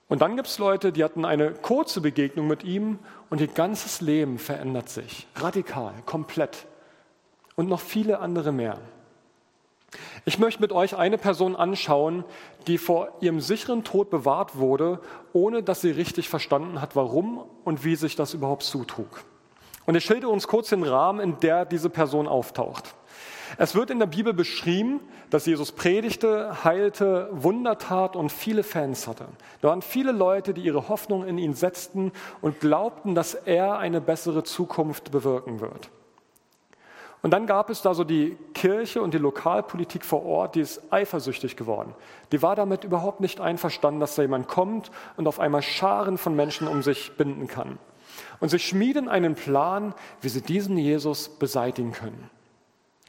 Und 0.10 0.22
dann 0.22 0.36
gibt 0.36 0.48
es 0.48 0.60
Leute, 0.60 0.92
die 0.92 1.04
hatten 1.04 1.26
eine 1.26 1.52
kurze 1.52 2.02
Begegnung 2.02 2.48
mit 2.48 2.64
ihm 2.64 3.00
und 3.30 3.42
ihr 3.42 3.48
ganzes 3.48 4.02
Leben 4.02 4.38
verändert 4.38 4.90
sich. 4.90 5.28
Radikal, 5.36 5.94
komplett. 6.06 6.68
Und 7.56 7.68
noch 7.68 7.80
viele 7.80 8.20
andere 8.20 8.52
mehr. 8.52 8.78
Ich 10.26 10.40
möchte 10.40 10.62
mit 10.62 10.72
euch 10.72 10.96
eine 10.96 11.18
Person 11.18 11.56
anschauen, 11.56 12.24
die 12.68 12.78
vor 12.78 13.10
ihrem 13.22 13.40
sicheren 13.40 13.84
Tod 13.84 14.10
bewahrt 14.10 14.58
wurde, 14.58 15.00
ohne 15.34 15.64
dass 15.64 15.82
sie 15.82 15.92
richtig 15.92 16.30
verstanden 16.30 16.82
hat, 16.82 16.96
warum 16.96 17.44
und 17.64 17.84
wie 17.84 17.96
sich 17.96 18.16
das 18.16 18.34
überhaupt 18.34 18.64
zutrug. 18.64 19.24
Und 19.86 19.96
ich 19.96 20.06
schilde 20.06 20.30
uns 20.30 20.48
kurz 20.48 20.70
den 20.70 20.84
Rahmen, 20.84 21.20
in 21.20 21.40
der 21.40 21.66
diese 21.66 21.90
Person 21.90 22.28
auftaucht. 22.28 22.96
Es 23.58 23.76
wird 23.76 23.90
in 23.90 24.00
der 24.00 24.08
Bibel 24.08 24.34
beschrieben, 24.34 25.00
dass 25.30 25.46
Jesus 25.46 25.72
predigte, 25.72 26.64
heilte, 26.64 27.30
Wunder 27.32 27.78
tat 27.78 28.16
und 28.16 28.32
viele 28.32 28.64
Fans 28.64 29.08
hatte. 29.08 29.26
Da 29.62 29.70
waren 29.70 29.82
viele 29.82 30.12
Leute, 30.12 30.54
die 30.54 30.62
ihre 30.62 30.90
Hoffnung 30.90 31.28
in 31.28 31.38
ihn 31.38 31.54
setzten 31.54 32.12
und 32.42 32.60
glaubten, 32.60 33.16
dass 33.16 33.34
er 33.34 33.78
eine 33.78 34.02
bessere 34.02 34.44
Zukunft 34.44 35.12
bewirken 35.12 35.60
wird. 35.60 35.90
Und 37.22 37.32
dann 37.32 37.48
gab 37.48 37.70
es 37.70 37.82
da 37.82 37.94
so 37.94 38.04
die 38.04 38.38
Kirche 38.54 39.02
und 39.02 39.14
die 39.14 39.18
Lokalpolitik 39.18 40.04
vor 40.04 40.26
Ort, 40.26 40.56
die 40.56 40.60
ist 40.60 40.82
eifersüchtig 40.92 41.56
geworden. 41.56 41.96
Die 42.34 42.42
war 42.42 42.56
damit 42.56 42.84
überhaupt 42.84 43.22
nicht 43.22 43.40
einverstanden, 43.40 44.02
dass 44.02 44.16
da 44.16 44.24
jemand 44.24 44.50
kommt 44.50 44.92
und 45.16 45.28
auf 45.28 45.40
einmal 45.40 45.62
Scharen 45.62 46.18
von 46.18 46.36
Menschen 46.36 46.68
um 46.68 46.84
sich 46.84 47.16
binden 47.16 47.48
kann. 47.48 47.80
Und 48.42 48.50
sie 48.50 48.60
schmieden 48.60 49.08
einen 49.08 49.36
Plan, 49.36 49.94
wie 50.20 50.28
sie 50.28 50.42
diesen 50.42 50.78
Jesus 50.78 51.30
beseitigen 51.30 51.94
können. 51.94 52.30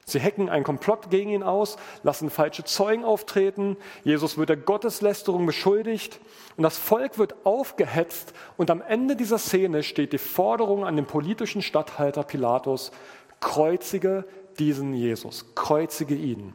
Sie 0.07 0.21
hacken 0.21 0.51
einen 0.51 0.65
Komplott 0.65 1.09
gegen 1.11 1.31
ihn 1.31 1.43
aus, 1.43 1.77
lassen 2.03 2.29
falsche 2.29 2.65
Zeugen 2.65 3.05
auftreten, 3.05 3.77
Jesus 4.03 4.37
wird 4.37 4.51
der 4.51 4.57
Gotteslästerung 4.59 5.47
beschuldigt 5.47 6.21
und 6.57 6.63
das 6.63 6.77
Volk 6.77 7.19
wird 7.19 7.35
aufgehetzt 7.45 8.35
und 8.57 8.71
am 8.71 8.83
Ende 8.83 9.17
dieser 9.17 9.39
Szene 9.39 9.83
steht 9.83 10.13
die 10.13 10.19
Forderung 10.19 10.85
an 10.85 10.97
den 10.97 11.07
politischen 11.07 11.63
Statthalter 11.63 12.23
Pilatus, 12.23 12.93
kreuzige 13.41 14.25
diesen 14.59 14.95
Jesus, 14.95 15.47
kreuzige 15.55 16.15
ihn. 16.15 16.53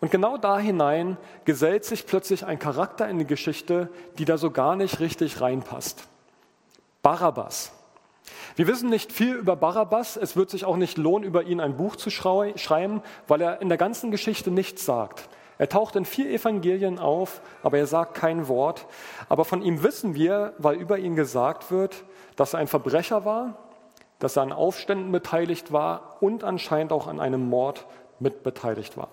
Und 0.00 0.10
genau 0.10 0.36
da 0.36 0.58
hinein 0.58 1.16
gesellt 1.44 1.84
sich 1.84 2.06
plötzlich 2.06 2.44
ein 2.44 2.58
Charakter 2.58 3.08
in 3.08 3.18
die 3.18 3.26
Geschichte, 3.26 3.88
die 4.18 4.24
da 4.24 4.36
so 4.36 4.50
gar 4.50 4.76
nicht 4.76 5.00
richtig 5.00 5.40
reinpasst. 5.40 6.06
Barabbas. 7.02 7.72
Wir 8.56 8.68
wissen 8.68 8.88
nicht 8.88 9.10
viel 9.10 9.34
über 9.34 9.56
Barabbas. 9.56 10.16
Es 10.16 10.36
wird 10.36 10.50
sich 10.50 10.64
auch 10.64 10.76
nicht 10.76 10.96
lohnen, 10.96 11.26
über 11.26 11.42
ihn 11.42 11.60
ein 11.60 11.76
Buch 11.76 11.96
zu 11.96 12.10
schreiben, 12.10 13.02
weil 13.26 13.40
er 13.40 13.60
in 13.60 13.68
der 13.68 13.78
ganzen 13.78 14.10
Geschichte 14.10 14.50
nichts 14.50 14.84
sagt. 14.84 15.28
Er 15.58 15.68
taucht 15.68 15.96
in 15.96 16.04
vier 16.04 16.30
Evangelien 16.30 16.98
auf, 16.98 17.40
aber 17.62 17.78
er 17.78 17.86
sagt 17.86 18.14
kein 18.14 18.48
Wort. 18.48 18.86
Aber 19.28 19.44
von 19.44 19.62
ihm 19.62 19.82
wissen 19.82 20.14
wir, 20.14 20.54
weil 20.58 20.76
über 20.76 20.98
ihn 20.98 21.16
gesagt 21.16 21.70
wird, 21.70 22.04
dass 22.36 22.54
er 22.54 22.60
ein 22.60 22.66
Verbrecher 22.66 23.24
war, 23.24 23.58
dass 24.18 24.36
er 24.36 24.42
an 24.42 24.52
Aufständen 24.52 25.10
beteiligt 25.12 25.72
war 25.72 26.16
und 26.20 26.44
anscheinend 26.44 26.92
auch 26.92 27.06
an 27.06 27.20
einem 27.20 27.48
Mord 27.48 27.86
mitbeteiligt 28.20 28.96
war. 28.96 29.08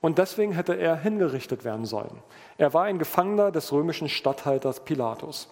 Und 0.00 0.18
deswegen 0.18 0.52
hätte 0.52 0.74
er 0.74 0.96
hingerichtet 0.96 1.64
werden 1.64 1.86
sollen. 1.86 2.22
Er 2.58 2.74
war 2.74 2.84
ein 2.84 2.98
Gefangener 2.98 3.50
des 3.50 3.72
römischen 3.72 4.08
Statthalters 4.08 4.80
Pilatus. 4.80 5.48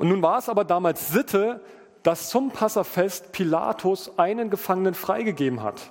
Und 0.00 0.08
nun 0.08 0.22
war 0.22 0.38
es 0.38 0.48
aber 0.48 0.64
damals 0.64 1.10
Sitte, 1.10 1.60
dass 2.02 2.30
zum 2.30 2.52
Passafest 2.52 3.32
Pilatus 3.32 4.18
einen 4.18 4.48
Gefangenen 4.48 4.94
freigegeben 4.94 5.62
hat. 5.62 5.90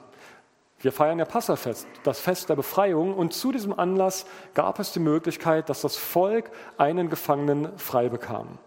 Wir 0.80 0.92
feiern 0.92 1.20
ja 1.20 1.26
Passafest, 1.26 1.86
das 2.04 2.20
Fest 2.20 2.50
der 2.50 2.56
Befreiung, 2.56 3.14
und 3.14 3.36
zu 3.36 3.52
diesem 3.52 3.72
Anlass 3.72 4.26
gab 4.56 4.80
es 4.80 4.94
die 4.94 5.00
Möglichkeit, 5.00 5.70
dass 5.70 5.82
das 5.82 5.96
Volk 5.96 6.50
einen 6.80 7.12
Gefangenen 7.12 7.78
frei 7.78 8.10
bekam. 8.10 8.58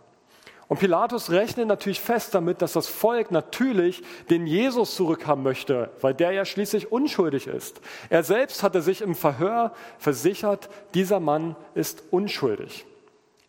Und 0.69 0.79
Pilatus 0.79 1.31
rechnet 1.31 1.67
natürlich 1.67 2.01
fest 2.01 2.37
damit, 2.37 2.63
dass 2.63 2.75
das 2.75 2.87
Volk 2.87 3.33
natürlich 3.33 4.05
den 4.31 4.47
Jesus 4.47 4.95
zurückhaben 4.95 5.43
möchte, 5.43 5.91
weil 6.03 6.15
der 6.15 6.31
ja 6.31 6.45
schließlich 6.45 6.93
unschuldig 6.93 7.49
ist. 7.49 7.81
Er 8.11 8.23
selbst 8.23 8.63
hatte 8.63 8.81
sich 8.81 9.01
im 9.01 9.17
Verhör 9.17 9.73
versichert, 9.99 10.69
dieser 10.95 11.19
Mann 11.19 11.57
ist 11.75 12.05
unschuldig. 12.13 12.87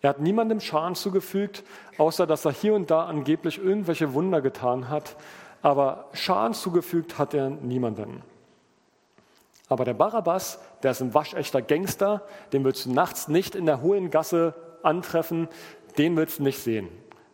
Er 0.03 0.09
hat 0.09 0.19
niemandem 0.19 0.59
Schaden 0.59 0.95
zugefügt, 0.95 1.63
außer 1.97 2.27
dass 2.27 2.43
er 2.43 2.51
hier 2.51 2.75
und 2.75 2.91
da 2.91 3.05
angeblich 3.05 3.57
irgendwelche 3.57 4.13
Wunder 4.13 4.41
getan 4.41 4.89
hat. 4.89 5.15
Aber 5.61 6.09
Schaden 6.11 6.53
zugefügt 6.53 7.17
hat 7.17 7.33
er 7.33 7.49
niemandem. 7.49 8.21
Aber 9.69 9.85
der 9.85 9.93
Barabbas, 9.93 10.59
der 10.83 10.91
ist 10.91 11.01
ein 11.01 11.13
waschechter 11.13 11.61
Gangster, 11.61 12.21
den 12.51 12.65
willst 12.65 12.85
du 12.85 12.91
nachts 12.91 13.29
nicht 13.29 13.55
in 13.55 13.65
der 13.65 13.81
hohen 13.81 14.11
Gasse 14.11 14.55
antreffen, 14.83 15.47
den 15.97 16.17
willst 16.17 16.39
du 16.39 16.43
nicht 16.43 16.59
sehen. 16.59 16.89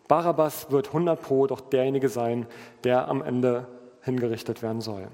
Barabbas 0.08 0.70
wird 0.70 0.88
100 0.90 1.20
pro 1.20 1.48
doch 1.48 1.62
derjenige 1.62 2.08
sein, 2.08 2.46
der 2.84 3.08
am 3.08 3.24
Ende 3.24 3.66
hingerichtet 4.04 4.62
werden 4.62 4.82
soll. 4.82 5.08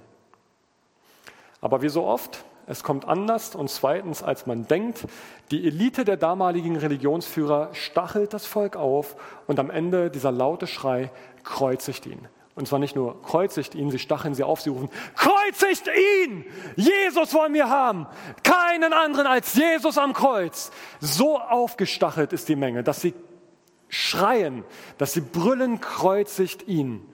Aber 1.62 1.82
wie 1.82 1.90
so 1.90 2.04
oft 2.04 2.44
es 2.68 2.84
kommt 2.84 3.08
anders 3.08 3.56
und 3.56 3.70
zweitens, 3.70 4.24
als 4.24 4.48
man 4.48 4.68
denkt. 4.68 5.06
Die 5.52 5.68
Elite 5.68 6.04
der 6.04 6.18
damaligen 6.18 6.76
Religionsführer 6.76 7.70
stachelt 7.74 8.34
das 8.34 8.46
Volk 8.46 8.76
auf 8.76 9.16
und 9.46 9.60
am 9.60 9.70
Ende 9.70 10.10
dieser 10.10 10.32
laute 10.32 10.66
Schrei 10.66 11.12
kreuzigt 11.44 12.06
ihn. 12.08 12.28
Und 12.56 12.68
zwar 12.70 12.80
nicht 12.80 12.96
nur 12.96 13.22
kreuzigt 13.22 13.76
ihn, 13.76 13.92
sie 13.92 14.00
stacheln 14.00 14.34
sie 14.34 14.44
auf, 14.44 14.62
sie 14.62 14.70
rufen, 14.70 14.90
kreuzigt 15.16 15.90
ihn! 16.24 16.46
Jesus 16.78 17.34
wollen 17.34 17.54
wir 17.54 17.70
haben! 17.70 18.08
Keinen 18.44 18.94
anderen 18.94 19.28
als 19.28 19.54
Jesus 19.56 19.98
am 19.98 20.14
Kreuz! 20.14 20.72
So 21.02 21.38
aufgestachelt 21.38 22.32
ist 22.32 22.48
die 22.48 22.56
Menge, 22.56 22.82
dass 22.82 23.02
sie 23.02 23.14
schreien, 23.90 24.64
dass 24.98 25.14
sie 25.14 25.22
brüllen, 25.22 25.82
kreuzigt 25.82 26.66
ihn. 26.68 27.06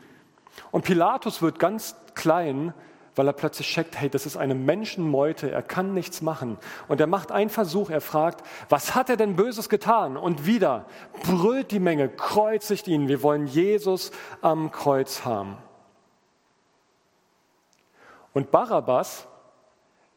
Und 0.70 0.86
Pilatus 0.86 1.42
wird 1.42 1.58
ganz 1.58 1.96
klein, 2.14 2.74
weil 3.22 3.28
er 3.28 3.34
plötzlich 3.34 3.68
checkt, 3.68 4.02
hey, 4.02 4.10
das 4.10 4.26
ist 4.26 4.36
eine 4.36 4.56
Menschenmeute, 4.56 5.52
er 5.52 5.62
kann 5.62 5.94
nichts 5.94 6.24
machen. 6.24 6.58
Und 6.88 7.00
er 7.00 7.06
macht 7.06 7.32
einen 7.32 7.52
Versuch, 7.52 7.92
er 7.92 8.02
fragt, 8.02 8.44
was 8.68 8.96
hat 8.96 9.12
er 9.12 9.16
denn 9.16 9.36
Böses 9.36 9.70
getan? 9.70 10.18
Und 10.18 10.48
wieder 10.48 10.88
brüllt 11.22 11.70
die 11.70 11.80
Menge, 11.80 12.10
kreuzigt 12.10 12.88
ihn, 12.88 13.10
wir 13.10 13.22
wollen 13.22 13.46
Jesus 13.46 14.10
am 14.42 14.72
Kreuz 14.72 15.24
haben. 15.24 15.56
Und 18.34 18.50
Barabbas, 18.50 19.28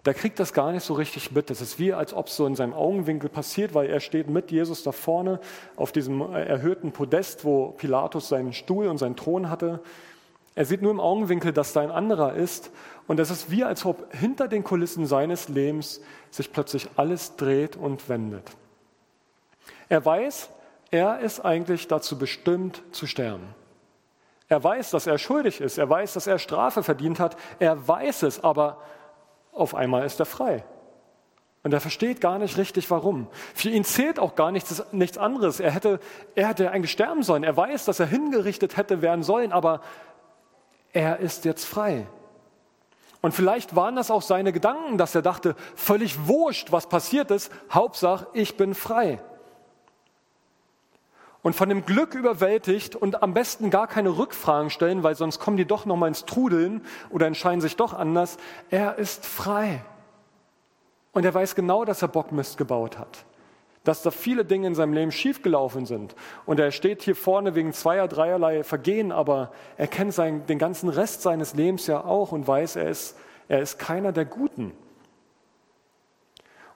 der 0.07 0.15
kriegt 0.15 0.41
das 0.41 0.55
gar 0.55 0.73
nicht 0.73 0.85
so 0.85 0.95
richtig 0.95 1.31
mit. 1.31 1.51
Das 1.51 1.61
ist 1.61 1.79
wie, 1.79 1.93
als 1.93 2.15
ob 2.15 2.29
es 2.29 2.37
so 2.37 2.47
in 2.47 2.57
seinem 2.57 2.73
Augenwinkel 2.73 3.29
passiert, 3.29 3.75
weil 3.75 3.91
er 3.91 4.01
steht 4.01 4.31
mit 4.31 4.51
Jesus 4.51 4.83
da 4.83 4.93
vorne 4.93 5.41
auf 5.77 5.93
diesem 5.93 6.23
erhöhten 6.33 6.93
Podest, 6.93 7.45
wo 7.45 7.73
Pilatus 7.73 8.31
seinen 8.31 8.55
Stuhl 8.55 8.89
und 8.89 8.97
seinen 8.97 9.17
Thron 9.17 9.51
hatte. 9.51 9.81
Er 10.57 10.65
sieht 10.65 10.83
nur 10.83 10.93
im 10.93 11.01
Augenwinkel, 11.01 11.53
dass 11.53 11.73
da 11.73 11.81
ein 11.81 11.91
anderer 11.91 12.35
ist. 12.35 12.71
Und 13.07 13.21
es 13.21 13.31
ist 13.31 13.51
wie, 13.51 13.65
als 13.65 13.85
ob 13.85 14.15
hinter 14.15 14.49
den 14.49 14.65
Kulissen 14.65 15.07
seines 15.07 15.49
Lebens 15.49 16.01
sich 16.31 16.53
plötzlich 16.53 16.89
alles 16.97 17.37
dreht 17.37 17.77
und 17.77 18.09
wendet. 18.09 18.51
Er 19.89 20.05
weiß, 20.05 20.49
er 20.91 21.21
ist 21.21 21.41
eigentlich 21.41 21.89
dazu 21.89 22.19
bestimmt 22.19 22.83
zu 22.93 23.07
sterben. 23.07 23.55
Er 24.49 24.63
weiß, 24.63 24.91
dass 24.91 25.07
er 25.07 25.19
schuldig 25.19 25.61
ist. 25.61 25.79
Er 25.79 25.89
weiß, 25.89 26.15
dass 26.15 26.27
er 26.27 26.39
Strafe 26.39 26.83
verdient 26.83 27.19
hat. 27.19 27.37
Er 27.59 27.87
weiß 27.87 28.23
es, 28.23 28.43
aber 28.43 28.81
auf 29.53 29.75
einmal 29.75 30.05
ist 30.05 30.21
er 30.21 30.27
frei. 30.27 30.65
Und 31.63 31.73
er 31.73 31.81
versteht 31.81 32.21
gar 32.21 32.39
nicht 32.39 32.59
richtig, 32.59 32.91
warum. 32.91 33.27
Für 33.55 33.71
ihn 33.71 33.85
zählt 33.85 34.19
auch 34.19 34.35
gar 34.35 34.53
nichts, 34.53 34.83
nichts 34.93 35.17
anderes. 35.17 35.61
Er 35.61 35.71
hätte, 35.71 35.99
er 36.35 36.49
hätte 36.49 36.71
eigentlich 36.71 36.93
sterben 36.93 37.23
sollen. 37.23 37.43
Er 37.43 37.57
weiß, 37.57 37.87
dass 37.87 38.01
er 38.01 38.07
hingerichtet 38.07 38.77
hätte 38.77 39.01
werden 39.01 39.23
sollen, 39.23 39.51
aber 39.51 39.81
er 40.93 41.21
ist 41.21 41.47
jetzt 41.47 41.65
frei. 41.65 42.07
Und 43.25 43.33
vielleicht 43.33 43.75
waren 43.75 43.97
das 43.97 44.11
auch 44.11 44.21
seine 44.21 44.53
Gedanken, 44.53 44.99
dass 44.99 45.15
er 45.15 45.23
dachte, 45.23 45.57
völlig 45.77 46.27
wurscht, 46.27 46.73
was 46.73 46.91
passiert 46.91 47.31
ist, 47.31 47.51
Hauptsache, 47.71 48.27
ich 48.35 48.59
bin 48.59 48.75
frei. 48.75 49.19
Und 51.41 51.57
von 51.57 51.71
dem 51.71 51.87
Glück 51.87 52.15
überwältigt 52.15 52.95
und 52.95 53.23
am 53.23 53.33
besten 53.33 53.71
gar 53.71 53.87
keine 53.87 54.11
Rückfragen 54.19 54.69
stellen, 54.69 55.03
weil 55.05 55.15
sonst 55.15 55.39
kommen 55.39 55.57
die 55.57 55.65
doch 55.65 55.87
nochmal 55.87 56.09
ins 56.09 56.27
Trudeln 56.27 56.85
oder 57.09 57.27
entscheiden 57.27 57.63
sich 57.63 57.77
doch 57.77 57.95
anders. 57.95 58.37
Er 58.69 58.99
ist 58.99 59.25
frei. 59.25 59.83
Und 61.13 61.25
er 61.25 61.33
weiß 61.33 61.55
genau, 61.55 61.87
dass 61.87 62.03
er 62.03 62.09
Bockmist 62.09 62.59
gebaut 62.59 62.99
hat. 62.99 63.25
Dass 63.85 64.03
da 64.03 64.11
viele 64.11 64.45
Dinge 64.45 64.67
in 64.67 64.75
seinem 64.75 64.95
Leben 64.95 65.13
schiefgelaufen 65.13 65.87
sind. 65.87 66.17
Und 66.47 66.59
er 66.59 66.71
steht 66.71 67.03
hier 67.03 67.15
vorne 67.15 67.55
wegen 67.55 67.73
zweier, 67.73 68.09
dreierlei 68.09 68.65
Vergehen, 68.65 69.13
aber 69.13 69.53
er 69.77 69.87
kennt 69.87 70.15
seinen, 70.15 70.47
den 70.47 70.59
ganzen 70.59 70.89
Rest 70.89 71.23
seines 71.23 71.55
Lebens 71.55 71.87
ja 71.87 72.03
auch 72.05 72.33
und 72.33 72.49
weiß, 72.49 72.77
er 72.77 72.89
ist, 72.89 73.17
er 73.49 73.61
ist 73.61 73.79
keiner 73.79 74.13
der 74.13 74.25
Guten. 74.25 74.73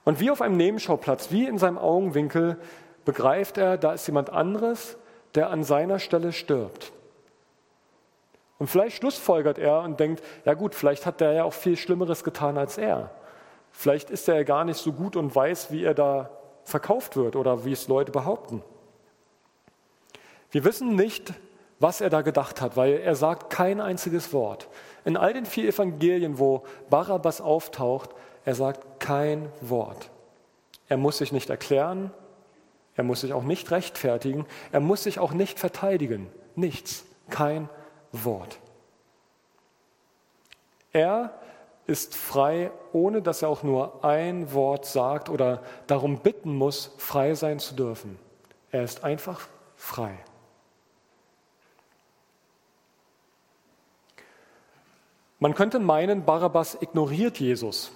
Und 0.03 0.19
wie 0.19 0.31
auf 0.31 0.41
einem 0.41 0.57
Nebenschauplatz, 0.57 1.31
wie 1.31 1.45
in 1.45 1.57
seinem 1.57 1.77
Augenwinkel, 1.77 2.57
begreift 3.05 3.57
er, 3.57 3.77
da 3.77 3.93
ist 3.93 4.07
jemand 4.07 4.29
anderes, 4.29 4.97
der 5.35 5.49
an 5.49 5.63
seiner 5.63 5.99
Stelle 5.99 6.31
stirbt. 6.31 6.91
Und 8.59 8.67
vielleicht 8.67 8.97
schlussfolgert 8.97 9.57
er 9.57 9.81
und 9.81 9.99
denkt, 9.99 10.23
ja 10.45 10.53
gut, 10.53 10.75
vielleicht 10.75 11.05
hat 11.05 11.21
der 11.21 11.31
ja 11.31 11.43
auch 11.43 11.53
viel 11.53 11.77
Schlimmeres 11.77 12.23
getan 12.23 12.57
als 12.57 12.77
er. 12.77 13.09
Vielleicht 13.71 14.09
ist 14.09 14.27
er 14.27 14.35
ja 14.35 14.43
gar 14.43 14.65
nicht 14.65 14.77
so 14.77 14.91
gut 14.91 15.15
und 15.15 15.33
weiß, 15.33 15.71
wie 15.71 15.83
er 15.83 15.93
da 15.93 16.29
verkauft 16.63 17.15
wird 17.15 17.35
oder 17.35 17.65
wie 17.65 17.71
es 17.71 17.87
Leute 17.87 18.11
behaupten. 18.11 18.61
Wir 20.51 20.63
wissen 20.63 20.95
nicht, 20.95 21.33
was 21.79 22.01
er 22.01 22.09
da 22.09 22.21
gedacht 22.21 22.61
hat, 22.61 22.75
weil 22.75 22.97
er 22.97 23.15
sagt 23.15 23.49
kein 23.49 23.79
einziges 23.79 24.33
Wort. 24.33 24.67
In 25.05 25.15
all 25.15 25.33
den 25.33 25.45
vier 25.45 25.69
Evangelien, 25.69 26.39
wo 26.39 26.63
Barabbas 26.89 27.39
auftaucht, 27.41 28.09
er 28.45 28.55
sagt 28.55 28.99
kein 28.99 29.51
Wort. 29.61 30.09
Er 30.89 30.97
muss 30.97 31.19
sich 31.19 31.31
nicht 31.31 31.49
erklären, 31.49 32.11
er 32.95 33.03
muss 33.03 33.21
sich 33.21 33.31
auch 33.31 33.43
nicht 33.43 33.71
rechtfertigen, 33.71 34.45
er 34.71 34.81
muss 34.81 35.03
sich 35.03 35.19
auch 35.19 35.31
nicht 35.31 35.59
verteidigen. 35.59 36.27
Nichts, 36.55 37.05
kein 37.29 37.69
Wort. 38.11 38.59
Er 40.91 41.38
ist 41.89 42.15
frei, 42.15 42.71
ohne 42.93 43.21
dass 43.21 43.41
er 43.41 43.49
auch 43.49 43.63
nur 43.63 44.05
ein 44.05 44.53
Wort 44.53 44.85
sagt 44.85 45.27
oder 45.27 45.63
darum 45.87 46.19
bitten 46.19 46.55
muss, 46.55 46.93
frei 46.97 47.33
sein 47.33 47.59
zu 47.59 47.73
dürfen. 47.73 48.19
Er 48.71 48.83
ist 48.83 49.03
einfach 49.03 49.47
frei. 49.75 50.17
Man 55.39 55.55
könnte 55.55 55.79
meinen, 55.79 56.25
Barabbas 56.25 56.77
ignoriert 56.79 57.39
Jesus. 57.39 57.91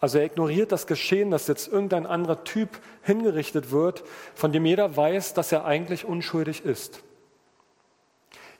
Also 0.00 0.18
er 0.18 0.24
ignoriert 0.24 0.70
das 0.70 0.86
Geschehen, 0.86 1.30
dass 1.32 1.48
jetzt 1.48 1.66
irgendein 1.66 2.06
anderer 2.06 2.44
Typ 2.44 2.78
hingerichtet 3.02 3.72
wird, 3.72 4.04
von 4.34 4.52
dem 4.52 4.64
jeder 4.64 4.96
weiß, 4.96 5.34
dass 5.34 5.50
er 5.50 5.64
eigentlich 5.64 6.04
unschuldig 6.04 6.64
ist. 6.64 7.02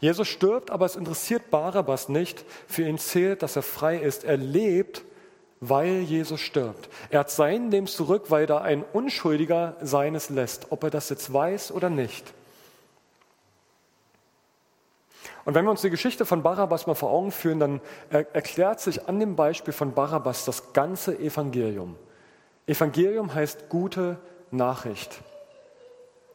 Jesus 0.00 0.28
stirbt, 0.28 0.70
aber 0.70 0.86
es 0.86 0.96
interessiert 0.96 1.50
Barabbas 1.50 2.08
nicht. 2.08 2.44
Für 2.66 2.82
ihn 2.82 2.98
zählt, 2.98 3.42
dass 3.42 3.56
er 3.56 3.62
frei 3.62 3.96
ist. 3.96 4.24
Er 4.24 4.36
lebt, 4.36 5.02
weil 5.60 6.00
Jesus 6.00 6.40
stirbt. 6.40 6.88
Er 7.10 7.20
hat 7.20 7.30
sein 7.30 7.70
Leben 7.70 7.86
zurück, 7.86 8.26
weil 8.28 8.46
da 8.46 8.58
ein 8.58 8.84
Unschuldiger 8.92 9.76
seines 9.80 10.30
lässt, 10.30 10.70
ob 10.70 10.84
er 10.84 10.90
das 10.90 11.08
jetzt 11.08 11.32
weiß 11.32 11.72
oder 11.72 11.90
nicht. 11.90 12.32
Und 15.44 15.54
wenn 15.54 15.64
wir 15.64 15.70
uns 15.70 15.80
die 15.80 15.90
Geschichte 15.90 16.26
von 16.26 16.42
Barabbas 16.42 16.86
mal 16.86 16.94
vor 16.94 17.10
Augen 17.10 17.32
führen, 17.32 17.58
dann 17.58 17.80
erklärt 18.10 18.80
sich 18.80 19.08
an 19.08 19.18
dem 19.18 19.34
Beispiel 19.34 19.72
von 19.72 19.94
Barabbas 19.94 20.44
das 20.44 20.74
ganze 20.74 21.18
Evangelium. 21.18 21.96
Evangelium 22.66 23.34
heißt 23.34 23.68
gute 23.70 24.18
Nachricht. 24.50 25.22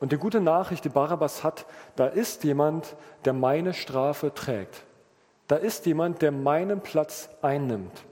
Und 0.04 0.12
die 0.12 0.18
gute 0.18 0.42
Nachricht, 0.42 0.84
die 0.84 0.90
Barabbas 0.90 1.46
hat, 1.46 1.66
da 1.96 2.08
ist 2.08 2.44
jemand, 2.44 2.98
der 3.24 3.32
meine 3.32 3.74
Strafe 3.74 4.34
trägt. 4.34 4.84
Da 5.48 5.56
ist 5.56 5.86
jemand, 5.86 6.22
der 6.22 6.34
meinen 6.34 6.82
Platz 6.82 7.30
einnimmt. 7.42 8.04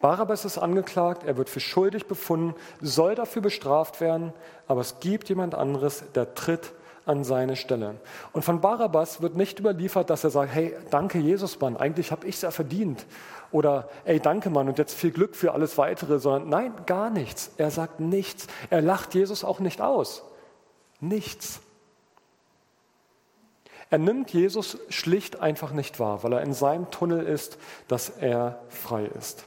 Barabbas 0.00 0.46
ist 0.46 0.56
angeklagt, 0.56 1.24
er 1.24 1.36
wird 1.36 1.50
für 1.50 1.60
schuldig 1.60 2.06
befunden, 2.06 2.54
soll 2.80 3.14
dafür 3.14 3.42
bestraft 3.42 4.00
werden, 4.00 4.32
aber 4.66 4.80
es 4.80 5.00
gibt 5.00 5.28
jemand 5.28 5.54
anderes, 5.54 6.02
der 6.14 6.34
tritt 6.34 6.72
an 7.10 7.24
seine 7.24 7.56
Stelle. 7.56 7.96
Und 8.32 8.44
von 8.44 8.60
Barabbas 8.60 9.20
wird 9.20 9.36
nicht 9.36 9.58
überliefert, 9.58 10.10
dass 10.10 10.22
er 10.22 10.30
sagt, 10.30 10.54
hey, 10.54 10.76
danke 10.90 11.18
Jesus, 11.18 11.58
Mann, 11.58 11.76
eigentlich 11.76 12.12
habe 12.12 12.26
ich 12.26 12.36
es 12.36 12.42
ja 12.42 12.52
verdient. 12.52 13.04
Oder, 13.50 13.88
ey, 14.04 14.20
danke, 14.20 14.48
Mann, 14.48 14.68
und 14.68 14.78
jetzt 14.78 14.94
viel 14.94 15.10
Glück 15.10 15.34
für 15.34 15.52
alles 15.52 15.76
Weitere, 15.76 16.20
sondern 16.20 16.48
nein, 16.48 16.72
gar 16.86 17.10
nichts. 17.10 17.50
Er 17.56 17.72
sagt 17.72 17.98
nichts. 17.98 18.46
Er 18.70 18.80
lacht 18.80 19.14
Jesus 19.14 19.42
auch 19.42 19.58
nicht 19.58 19.80
aus. 19.80 20.22
Nichts. 21.00 21.60
Er 23.90 23.98
nimmt 23.98 24.30
Jesus 24.30 24.78
schlicht 24.88 25.40
einfach 25.40 25.72
nicht 25.72 25.98
wahr, 25.98 26.22
weil 26.22 26.34
er 26.34 26.42
in 26.42 26.52
seinem 26.52 26.92
Tunnel 26.92 27.26
ist, 27.26 27.58
dass 27.88 28.08
er 28.08 28.62
frei 28.68 29.06
ist. 29.18 29.46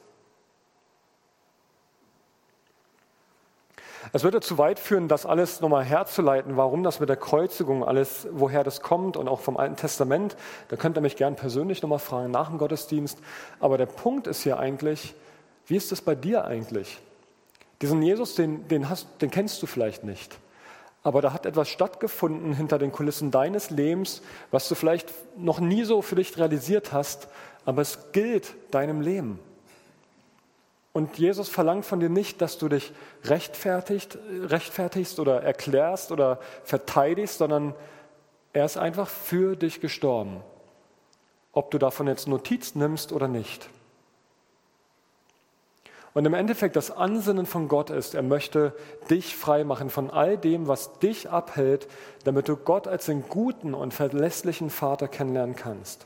Es 4.11 4.23
würde 4.23 4.41
zu 4.41 4.57
weit 4.57 4.79
führen, 4.79 5.07
das 5.07 5.25
alles 5.25 5.61
nochmal 5.61 5.83
herzuleiten, 5.83 6.57
warum 6.57 6.83
das 6.83 6.99
mit 6.99 7.09
der 7.09 7.15
Kreuzigung 7.15 7.83
alles, 7.83 8.27
woher 8.31 8.63
das 8.63 8.81
kommt 8.81 9.15
und 9.15 9.27
auch 9.27 9.39
vom 9.39 9.57
Alten 9.57 9.75
Testament. 9.75 10.35
Da 10.67 10.75
könnt 10.75 10.97
ihr 10.97 11.01
mich 11.01 11.15
gern 11.15 11.35
persönlich 11.35 11.81
nochmal 11.81 11.99
fragen 11.99 12.31
nach 12.31 12.49
dem 12.49 12.57
Gottesdienst. 12.57 13.17
Aber 13.59 13.77
der 13.77 13.85
Punkt 13.85 14.27
ist 14.27 14.43
hier 14.43 14.59
eigentlich, 14.59 15.15
wie 15.67 15.77
ist 15.77 15.91
das 15.91 16.01
bei 16.01 16.15
dir 16.15 16.45
eigentlich? 16.45 16.99
Diesen 17.81 18.01
Jesus, 18.01 18.35
den, 18.35 18.67
den, 18.67 18.89
hast, 18.89 19.07
den 19.21 19.31
kennst 19.31 19.61
du 19.61 19.67
vielleicht 19.67 20.03
nicht. 20.03 20.37
Aber 21.03 21.21
da 21.21 21.33
hat 21.33 21.45
etwas 21.45 21.69
stattgefunden 21.69 22.53
hinter 22.53 22.79
den 22.79 22.91
Kulissen 22.91 23.29
deines 23.29 23.69
Lebens, 23.69 24.21
was 24.51 24.69
du 24.69 24.75
vielleicht 24.75 25.09
noch 25.37 25.59
nie 25.59 25.83
so 25.83 26.01
für 26.01 26.15
dich 26.15 26.37
realisiert 26.37 26.93
hast, 26.93 27.27
aber 27.65 27.81
es 27.81 28.11
gilt 28.13 28.53
deinem 28.71 29.01
Leben. 29.01 29.39
Und 30.93 31.17
Jesus 31.17 31.49
verlangt 31.49 31.85
von 31.85 31.99
dir 31.99 32.09
nicht, 32.09 32.39
dass 32.39 32.59
du 32.59 32.69
dich 32.69 32.93
rechtfertigt, 33.23 34.17
rechtfertigst 34.43 35.19
oder 35.19 35.41
erklärst 35.41 36.11
oder 36.11 36.39
verteidigst, 36.63 37.39
sondern 37.39 37.73
er 38.53 38.65
ist 38.65 38.77
einfach 38.77 39.09
für 39.09 39.55
dich 39.55 39.81
gestorben. 39.81 40.41
Ob 41.51 41.71
du 41.71 41.79
davon 41.79 42.07
jetzt 42.07 42.27
Notiz 42.27 42.75
nimmst 42.75 43.11
oder 43.11 43.27
nicht. 43.27 43.69
Und 46.13 46.25
im 46.25 46.35
Endeffekt 46.35 46.75
das 46.75 46.91
Ansinnen 46.91 47.47
von 47.47 47.67
Gott 47.67 47.89
ist, 47.89 48.13
er 48.13 48.21
möchte 48.21 48.73
dich 49.09 49.35
frei 49.35 49.63
machen 49.63 49.89
von 49.89 50.11
all 50.11 50.37
dem, 50.37 50.67
was 50.67 50.99
dich 50.99 51.31
abhält, 51.31 51.87
damit 52.23 52.47
du 52.47 52.55
Gott 52.55 52.87
als 52.87 53.07
den 53.07 53.27
guten 53.27 53.73
und 53.73 53.95
verlässlichen 53.95 54.69
Vater 54.69 55.07
kennenlernen 55.07 55.55
kannst. 55.55 56.05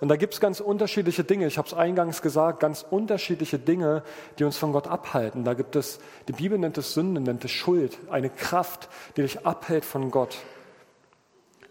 Und 0.00 0.08
da 0.08 0.16
gibt 0.16 0.34
es 0.34 0.40
ganz 0.40 0.60
unterschiedliche 0.60 1.24
Dinge. 1.24 1.46
Ich 1.46 1.58
habe 1.58 1.66
es 1.66 1.74
eingangs 1.74 2.22
gesagt, 2.22 2.60
ganz 2.60 2.86
unterschiedliche 2.88 3.58
Dinge, 3.58 4.02
die 4.38 4.44
uns 4.44 4.56
von 4.56 4.72
Gott 4.72 4.86
abhalten. 4.86 5.44
Da 5.44 5.54
gibt 5.54 5.74
es, 5.74 5.98
die 6.28 6.32
Bibel 6.32 6.58
nennt 6.58 6.78
es 6.78 6.94
Sünde, 6.94 7.20
nennt 7.20 7.44
es 7.44 7.50
Schuld, 7.50 7.98
eine 8.10 8.30
Kraft, 8.30 8.88
die 9.16 9.22
dich 9.22 9.44
abhält 9.44 9.84
von 9.84 10.10
Gott. 10.10 10.38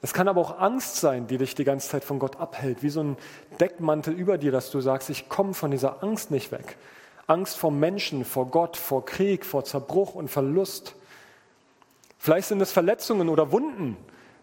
Es 0.02 0.14
kann 0.14 0.28
aber 0.28 0.42
auch 0.42 0.60
Angst 0.60 0.98
sein, 0.98 1.28
die 1.28 1.38
dich 1.38 1.56
die 1.56 1.64
ganze 1.64 1.90
Zeit 1.90 2.04
von 2.04 2.20
Gott 2.20 2.40
abhält, 2.40 2.84
wie 2.84 2.90
so 2.90 3.02
ein 3.02 3.18
Deckmantel 3.60 4.14
über 4.14 4.38
dir, 4.38 4.52
dass 4.52 4.70
du 4.72 4.82
sagst, 4.82 5.10
ich 5.10 5.30
komme 5.30 5.54
von 5.54 5.72
dieser 5.72 6.04
Angst 6.04 6.30
nicht 6.30 6.52
weg. 6.52 6.78
Angst 7.26 7.58
vor 7.58 7.72
Menschen, 7.72 8.24
vor 8.24 8.48
Gott, 8.48 8.78
vor 8.78 9.06
Krieg, 9.06 9.46
vor 9.46 9.64
Zerbruch 9.64 10.16
und 10.16 10.30
Verlust. 10.30 10.96
Vielleicht 12.18 12.48
sind 12.50 12.62
es 12.62 12.72
Verletzungen 12.72 13.30
oder 13.30 13.52
Wunden. 13.52 13.98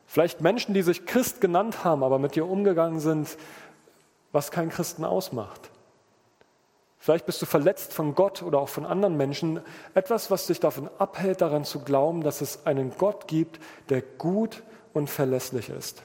Vielleicht 0.06 0.40
Menschen, 0.40 0.74
die 0.74 0.82
sich 0.82 1.06
Christ 1.06 1.40
genannt 1.40 1.84
haben, 1.84 2.02
aber 2.02 2.18
mit 2.18 2.34
dir 2.34 2.46
umgegangen 2.46 3.00
sind 3.00 3.36
was 4.34 4.50
keinen 4.50 4.70
Christen 4.70 5.04
ausmacht. 5.04 5.70
Vielleicht 6.98 7.24
bist 7.24 7.40
du 7.40 7.46
verletzt 7.46 7.92
von 7.92 8.14
Gott 8.14 8.42
oder 8.42 8.58
auch 8.58 8.68
von 8.68 8.84
anderen 8.84 9.16
Menschen. 9.16 9.60
Etwas, 9.94 10.30
was 10.30 10.46
dich 10.46 10.58
davon 10.58 10.90
abhält, 10.98 11.40
daran 11.40 11.64
zu 11.64 11.80
glauben, 11.80 12.22
dass 12.22 12.40
es 12.40 12.66
einen 12.66 12.96
Gott 12.98 13.28
gibt, 13.28 13.60
der 13.90 14.02
gut 14.02 14.62
und 14.92 15.08
verlässlich 15.08 15.68
ist. 15.68 16.02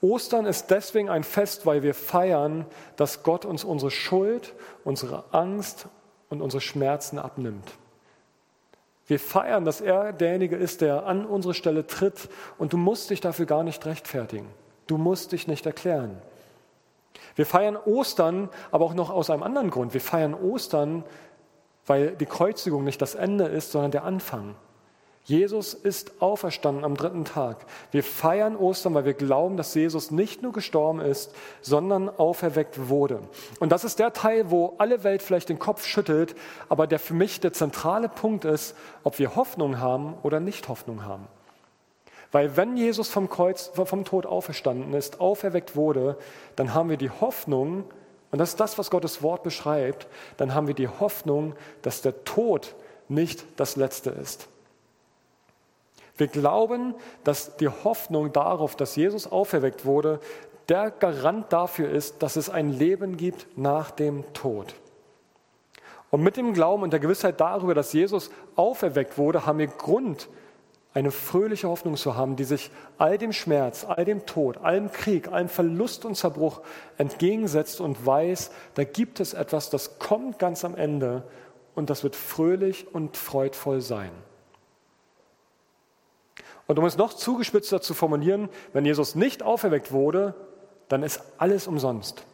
Ostern 0.00 0.46
ist 0.46 0.68
deswegen 0.70 1.10
ein 1.10 1.24
Fest, 1.24 1.66
weil 1.66 1.82
wir 1.82 1.92
feiern, 1.92 2.64
dass 2.96 3.22
Gott 3.22 3.44
uns 3.44 3.64
unsere 3.64 3.90
Schuld, 3.90 4.54
unsere 4.84 5.24
Angst 5.32 5.88
und 6.30 6.40
unsere 6.40 6.60
Schmerzen 6.60 7.18
abnimmt. 7.18 7.72
Wir 9.08 9.18
feiern, 9.18 9.64
dass 9.64 9.80
er 9.80 10.12
derjenige 10.12 10.56
ist, 10.56 10.80
der 10.80 11.04
an 11.06 11.26
unsere 11.26 11.52
Stelle 11.52 11.86
tritt 11.86 12.30
und 12.56 12.72
du 12.72 12.76
musst 12.76 13.10
dich 13.10 13.20
dafür 13.20 13.46
gar 13.46 13.64
nicht 13.64 13.84
rechtfertigen. 13.84 14.48
Du 14.88 14.98
musst 14.98 15.30
dich 15.30 15.46
nicht 15.46 15.64
erklären. 15.64 16.20
Wir 17.36 17.46
feiern 17.46 17.76
Ostern, 17.76 18.48
aber 18.72 18.84
auch 18.84 18.94
noch 18.94 19.10
aus 19.10 19.30
einem 19.30 19.44
anderen 19.44 19.70
Grund. 19.70 19.94
Wir 19.94 20.00
feiern 20.00 20.34
Ostern, 20.34 21.04
weil 21.86 22.16
die 22.16 22.26
Kreuzigung 22.26 22.82
nicht 22.82 23.00
das 23.00 23.14
Ende 23.14 23.44
ist, 23.44 23.70
sondern 23.70 23.92
der 23.92 24.04
Anfang. 24.04 24.56
Jesus 25.28 25.74
ist 25.74 26.22
auferstanden 26.22 26.84
am 26.84 26.96
dritten 26.96 27.26
Tag. 27.26 27.66
Wir 27.90 28.02
feiern 28.02 28.56
Ostern, 28.56 28.94
weil 28.94 29.04
wir 29.04 29.12
glauben, 29.12 29.58
dass 29.58 29.74
Jesus 29.74 30.10
nicht 30.10 30.42
nur 30.42 30.52
gestorben 30.52 31.00
ist, 31.00 31.34
sondern 31.60 32.08
auferweckt 32.08 32.88
wurde. 32.88 33.20
Und 33.60 33.70
das 33.70 33.84
ist 33.84 33.98
der 33.98 34.14
Teil, 34.14 34.50
wo 34.50 34.74
alle 34.78 35.04
Welt 35.04 35.20
vielleicht 35.20 35.50
den 35.50 35.58
Kopf 35.58 35.84
schüttelt, 35.84 36.34
aber 36.70 36.86
der 36.86 36.98
für 36.98 37.12
mich 37.12 37.40
der 37.40 37.52
zentrale 37.52 38.08
Punkt 38.08 38.46
ist, 38.46 38.74
ob 39.04 39.18
wir 39.18 39.36
Hoffnung 39.36 39.78
haben 39.78 40.14
oder 40.22 40.40
nicht 40.40 40.66
Hoffnung 40.68 41.04
haben. 41.04 41.28
Weil 42.30 42.56
wenn 42.56 42.76
Jesus 42.76 43.08
vom 43.08 43.30
Kreuz, 43.30 43.70
vom 43.74 44.04
Tod 44.04 44.26
auferstanden 44.26 44.92
ist, 44.94 45.20
auferweckt 45.20 45.76
wurde, 45.76 46.16
dann 46.56 46.74
haben 46.74 46.90
wir 46.90 46.98
die 46.98 47.10
Hoffnung, 47.10 47.84
und 48.30 48.38
das 48.38 48.50
ist 48.50 48.60
das, 48.60 48.76
was 48.78 48.90
Gottes 48.90 49.22
Wort 49.22 49.42
beschreibt, 49.42 50.06
dann 50.36 50.54
haben 50.54 50.66
wir 50.66 50.74
die 50.74 50.88
Hoffnung, 50.88 51.54
dass 51.80 52.02
der 52.02 52.24
Tod 52.24 52.74
nicht 53.08 53.44
das 53.56 53.76
Letzte 53.76 54.10
ist. 54.10 54.48
Wir 56.18 56.26
glauben, 56.26 56.94
dass 57.24 57.56
die 57.56 57.68
Hoffnung 57.68 58.32
darauf, 58.32 58.76
dass 58.76 58.96
Jesus 58.96 59.30
auferweckt 59.30 59.84
wurde, 59.84 60.20
der 60.68 60.90
Garant 60.90 61.50
dafür 61.52 61.88
ist, 61.88 62.22
dass 62.22 62.36
es 62.36 62.50
ein 62.50 62.72
Leben 62.72 63.16
gibt 63.16 63.46
nach 63.56 63.90
dem 63.90 64.30
Tod. 64.34 64.74
Und 66.10 66.22
mit 66.22 66.36
dem 66.36 66.52
Glauben 66.52 66.82
und 66.82 66.92
der 66.92 67.00
Gewissheit 67.00 67.40
darüber, 67.40 67.74
dass 67.74 67.92
Jesus 67.92 68.30
auferweckt 68.56 69.16
wurde, 69.16 69.46
haben 69.46 69.58
wir 69.58 69.68
Grund, 69.68 70.28
eine 70.94 71.10
fröhliche 71.10 71.68
Hoffnung 71.68 71.96
zu 71.96 72.16
haben, 72.16 72.36
die 72.36 72.44
sich 72.44 72.70
all 72.96 73.18
dem 73.18 73.32
Schmerz, 73.32 73.84
all 73.84 74.04
dem 74.04 74.26
Tod, 74.26 74.58
allem 74.58 74.90
Krieg, 74.90 75.28
allem 75.28 75.48
Verlust 75.48 76.04
und 76.04 76.16
Zerbruch 76.16 76.60
entgegensetzt 76.96 77.80
und 77.80 78.04
weiß, 78.04 78.50
da 78.74 78.84
gibt 78.84 79.20
es 79.20 79.34
etwas, 79.34 79.70
das 79.70 79.98
kommt 79.98 80.38
ganz 80.38 80.64
am 80.64 80.74
Ende 80.74 81.24
und 81.74 81.90
das 81.90 82.02
wird 82.02 82.16
fröhlich 82.16 82.92
und 82.92 83.16
freudvoll 83.16 83.80
sein. 83.80 84.10
Und 86.66 86.78
um 86.78 86.84
es 86.84 86.96
noch 86.96 87.14
zugespitzter 87.14 87.80
zu 87.80 87.94
formulieren, 87.94 88.48
wenn 88.72 88.84
Jesus 88.84 89.14
nicht 89.14 89.42
auferweckt 89.42 89.92
wurde, 89.92 90.34
dann 90.88 91.02
ist 91.02 91.22
alles 91.38 91.66
umsonst. 91.66 92.24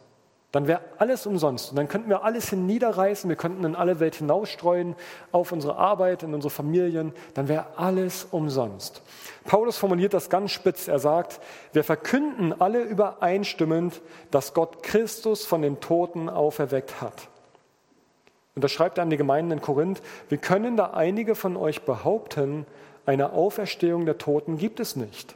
Dann 0.55 0.67
wäre 0.67 0.79
alles 0.99 1.25
umsonst. 1.25 1.71
Und 1.71 1.75
dann 1.75 1.89
könnten 1.89 2.07
wir 2.07 2.23
alles 2.23 2.49
hinniederreißen, 2.49 3.27
wir 3.29 3.35
könnten 3.35 3.65
in 3.65 3.75
alle 3.75 3.99
Welt 3.99 4.15
hinausstreuen, 4.15 4.95
auf 5.33 5.51
unsere 5.51 5.75
Arbeit, 5.75 6.23
in 6.23 6.33
unsere 6.33 6.49
Familien. 6.49 7.11
Dann 7.33 7.49
wäre 7.49 7.65
alles 7.75 8.25
umsonst. 8.31 9.01
Paulus 9.43 9.75
formuliert 9.75 10.13
das 10.13 10.29
ganz 10.29 10.51
spitz. 10.51 10.87
Er 10.87 10.99
sagt, 10.99 11.41
wir 11.73 11.83
verkünden 11.83 12.53
alle 12.57 12.83
übereinstimmend, 12.83 14.01
dass 14.31 14.53
Gott 14.53 14.81
Christus 14.81 15.45
von 15.45 15.61
den 15.61 15.81
Toten 15.81 16.29
auferweckt 16.29 17.01
hat. 17.01 17.27
Und 18.55 18.63
da 18.63 18.69
schreibt 18.69 18.97
er 18.97 19.01
an 19.01 19.09
die 19.09 19.17
Gemeinden 19.17 19.51
in 19.51 19.61
Korinth, 19.61 20.01
wir 20.29 20.37
können 20.37 20.77
da 20.77 20.91
einige 20.91 21.35
von 21.35 21.57
euch 21.57 21.81
behaupten, 21.81 22.65
eine 23.05 23.33
Auferstehung 23.33 24.05
der 24.05 24.19
Toten 24.19 24.57
gibt 24.57 24.79
es 24.79 24.95
nicht. 24.95 25.35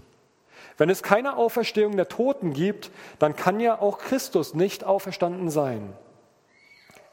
Wenn 0.80 0.90
es 0.90 1.04
keine 1.04 1.36
Auferstehung 1.36 1.98
der 1.98 2.08
Toten 2.08 2.54
gibt, 2.54 2.90
dann 3.20 3.36
kann 3.36 3.60
ja 3.60 3.80
auch 3.80 3.98
Christus 4.00 4.54
nicht 4.54 4.86
auferstanden 4.86 5.50
sein. 5.50 5.94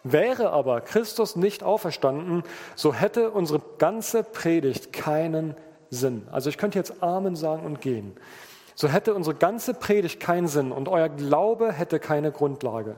Wäre 0.05 0.51
aber 0.51 0.81
Christus 0.81 1.35
nicht 1.35 1.65
auferstanden, 1.65 2.45
so 2.77 2.95
hätte 2.95 3.33
unsere 3.33 3.61
ganze 3.79 4.23
Predigt 4.23 4.93
keinen 4.93 5.57
Sinn. 5.91 6.29
Also 6.31 6.49
ich 6.49 6.59
könnte 6.59 6.79
jetzt 6.79 7.03
Amen 7.03 7.35
sagen 7.35 7.67
und 7.67 7.81
gehen. 7.81 8.17
So 8.77 8.89
hätte 8.89 9.15
unsere 9.15 9.35
ganze 9.35 9.75
Predigt 9.75 10.21
keinen 10.21 10.47
Sinn 10.47 10.71
und 10.71 10.89
euer 10.89 11.09
Glaube 11.09 11.73
hätte 11.73 11.99
keine 11.99 12.31
Grundlage. 12.31 12.95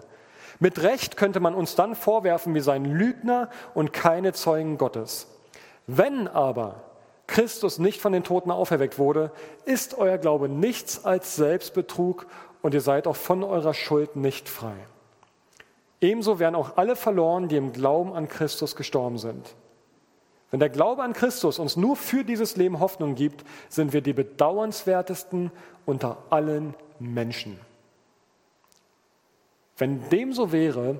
Mit 0.61 0.83
Recht 0.83 1.16
könnte 1.16 1.40
man 1.40 1.54
uns 1.54 1.76
dann 1.76 1.94
vorwerfen, 1.94 2.52
wir 2.52 2.62
seien 2.62 2.85
Lügner 2.85 3.48
und 3.72 3.94
keine 3.94 4.35
Zeugen 4.35 4.76
Gottes. 4.76 5.28
Wenn 5.87 6.28
aber 6.28 6.88
Christus 7.29 7.79
nicht 7.79 8.01
von 8.01 8.12
den 8.12 8.25
Toten 8.25 8.51
auferweckt 8.51 8.99
wurde, 8.99 9.31
ist 9.64 9.97
euer 9.97 10.19
Glaube 10.19 10.49
nichts 10.49 11.05
als 11.05 11.37
Selbstbetrug 11.37 12.27
und 12.62 12.75
ihr 12.75 12.81
seid 12.81 13.07
auch 13.07 13.17
von 13.17 13.45
eurer 13.45 13.75
Schuld 13.75 14.17
nicht 14.17 14.49
frei. 14.49 14.75
Ebenso 16.01 16.38
werden 16.38 16.55
auch 16.55 16.77
alle 16.77 16.97
verloren, 16.97 17.49
die 17.49 17.57
im 17.57 17.73
Glauben 17.73 18.12
an 18.12 18.29
Christus 18.29 18.75
gestorben 18.75 19.19
sind. 19.19 19.55
Wenn 20.51 20.61
der 20.61 20.71
Glaube 20.71 21.03
an 21.03 21.12
Christus 21.12 21.59
uns 21.59 21.77
nur 21.77 21.97
für 21.97 22.25
dieses 22.25 22.57
Leben 22.57 22.81
Hoffnung 22.81 23.14
gibt, 23.14 23.45
sind 23.69 23.93
wir 23.93 24.01
die 24.01 24.14
bedauernswertesten 24.14 25.51
unter 25.85 26.19
allen 26.31 26.75
Menschen. 26.99 27.61
Wenn 29.77 30.09
dem 30.09 30.33
so 30.33 30.51
wäre, 30.51 30.99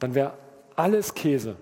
dann 0.00 0.14
wäre 0.14 0.34
alles 0.74 1.14
Käse. 1.14 1.56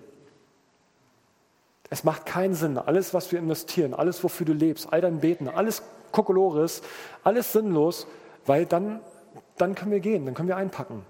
Es 1.89 2.03
macht 2.03 2.25
keinen 2.25 2.53
Sinn. 2.53 2.77
Alles, 2.77 3.13
was 3.13 3.31
wir 3.31 3.39
investieren, 3.39 3.93
alles, 3.93 4.23
wofür 4.23 4.45
du 4.45 4.53
lebst, 4.53 4.91
all 4.91 5.01
dein 5.01 5.19
Beten, 5.19 5.47
alles 5.47 5.83
Kokolores, 6.11 6.81
alles 7.23 7.53
sinnlos, 7.53 8.07
weil 8.45 8.65
dann, 8.65 9.01
dann 9.57 9.75
können 9.75 9.91
wir 9.91 9.99
gehen, 9.99 10.25
dann 10.25 10.33
können 10.33 10.47
wir 10.47 10.57
einpacken. 10.57 11.05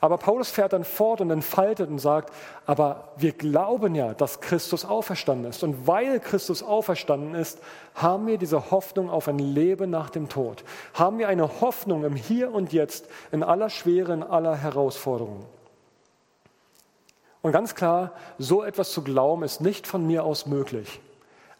Aber 0.00 0.18
Paulus 0.18 0.50
fährt 0.50 0.72
dann 0.72 0.84
fort 0.84 1.20
und 1.20 1.30
entfaltet 1.30 1.90
und 1.90 1.98
sagt, 1.98 2.32
aber 2.64 3.12
wir 3.16 3.32
glauben 3.32 3.94
ja, 3.94 4.14
dass 4.14 4.40
Christus 4.40 4.84
auferstanden 4.84 5.50
ist. 5.50 5.64
Und 5.64 5.86
weil 5.86 6.20
Christus 6.20 6.62
auferstanden 6.62 7.34
ist, 7.34 7.58
haben 7.94 8.26
wir 8.26 8.38
diese 8.38 8.70
Hoffnung 8.70 9.10
auf 9.10 9.26
ein 9.26 9.38
Leben 9.38 9.90
nach 9.90 10.10
dem 10.10 10.28
Tod. 10.28 10.64
Haben 10.94 11.18
wir 11.18 11.28
eine 11.28 11.60
Hoffnung 11.60 12.04
im 12.04 12.14
Hier 12.14 12.52
und 12.52 12.72
Jetzt, 12.72 13.08
in 13.32 13.42
aller 13.42 13.68
Schwere, 13.68 14.12
in 14.12 14.22
aller 14.22 14.54
Herausforderung. 14.54 15.44
Und 17.42 17.52
ganz 17.52 17.74
klar, 17.74 18.12
so 18.38 18.62
etwas 18.62 18.90
zu 18.90 19.02
glauben 19.02 19.42
ist 19.42 19.60
nicht 19.60 19.86
von 19.86 20.06
mir 20.06 20.24
aus 20.24 20.46
möglich. 20.46 21.00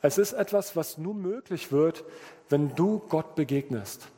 Es 0.03 0.19
ist 0.19 0.33
etwas, 0.33 0.77
was 0.77 0.99
nur 0.99 1.15
möglich 1.15 1.73
wird, 1.73 2.05
wenn 2.49 2.75
du 2.75 3.03
Gott 3.09 3.35
begegnest. 3.35 4.09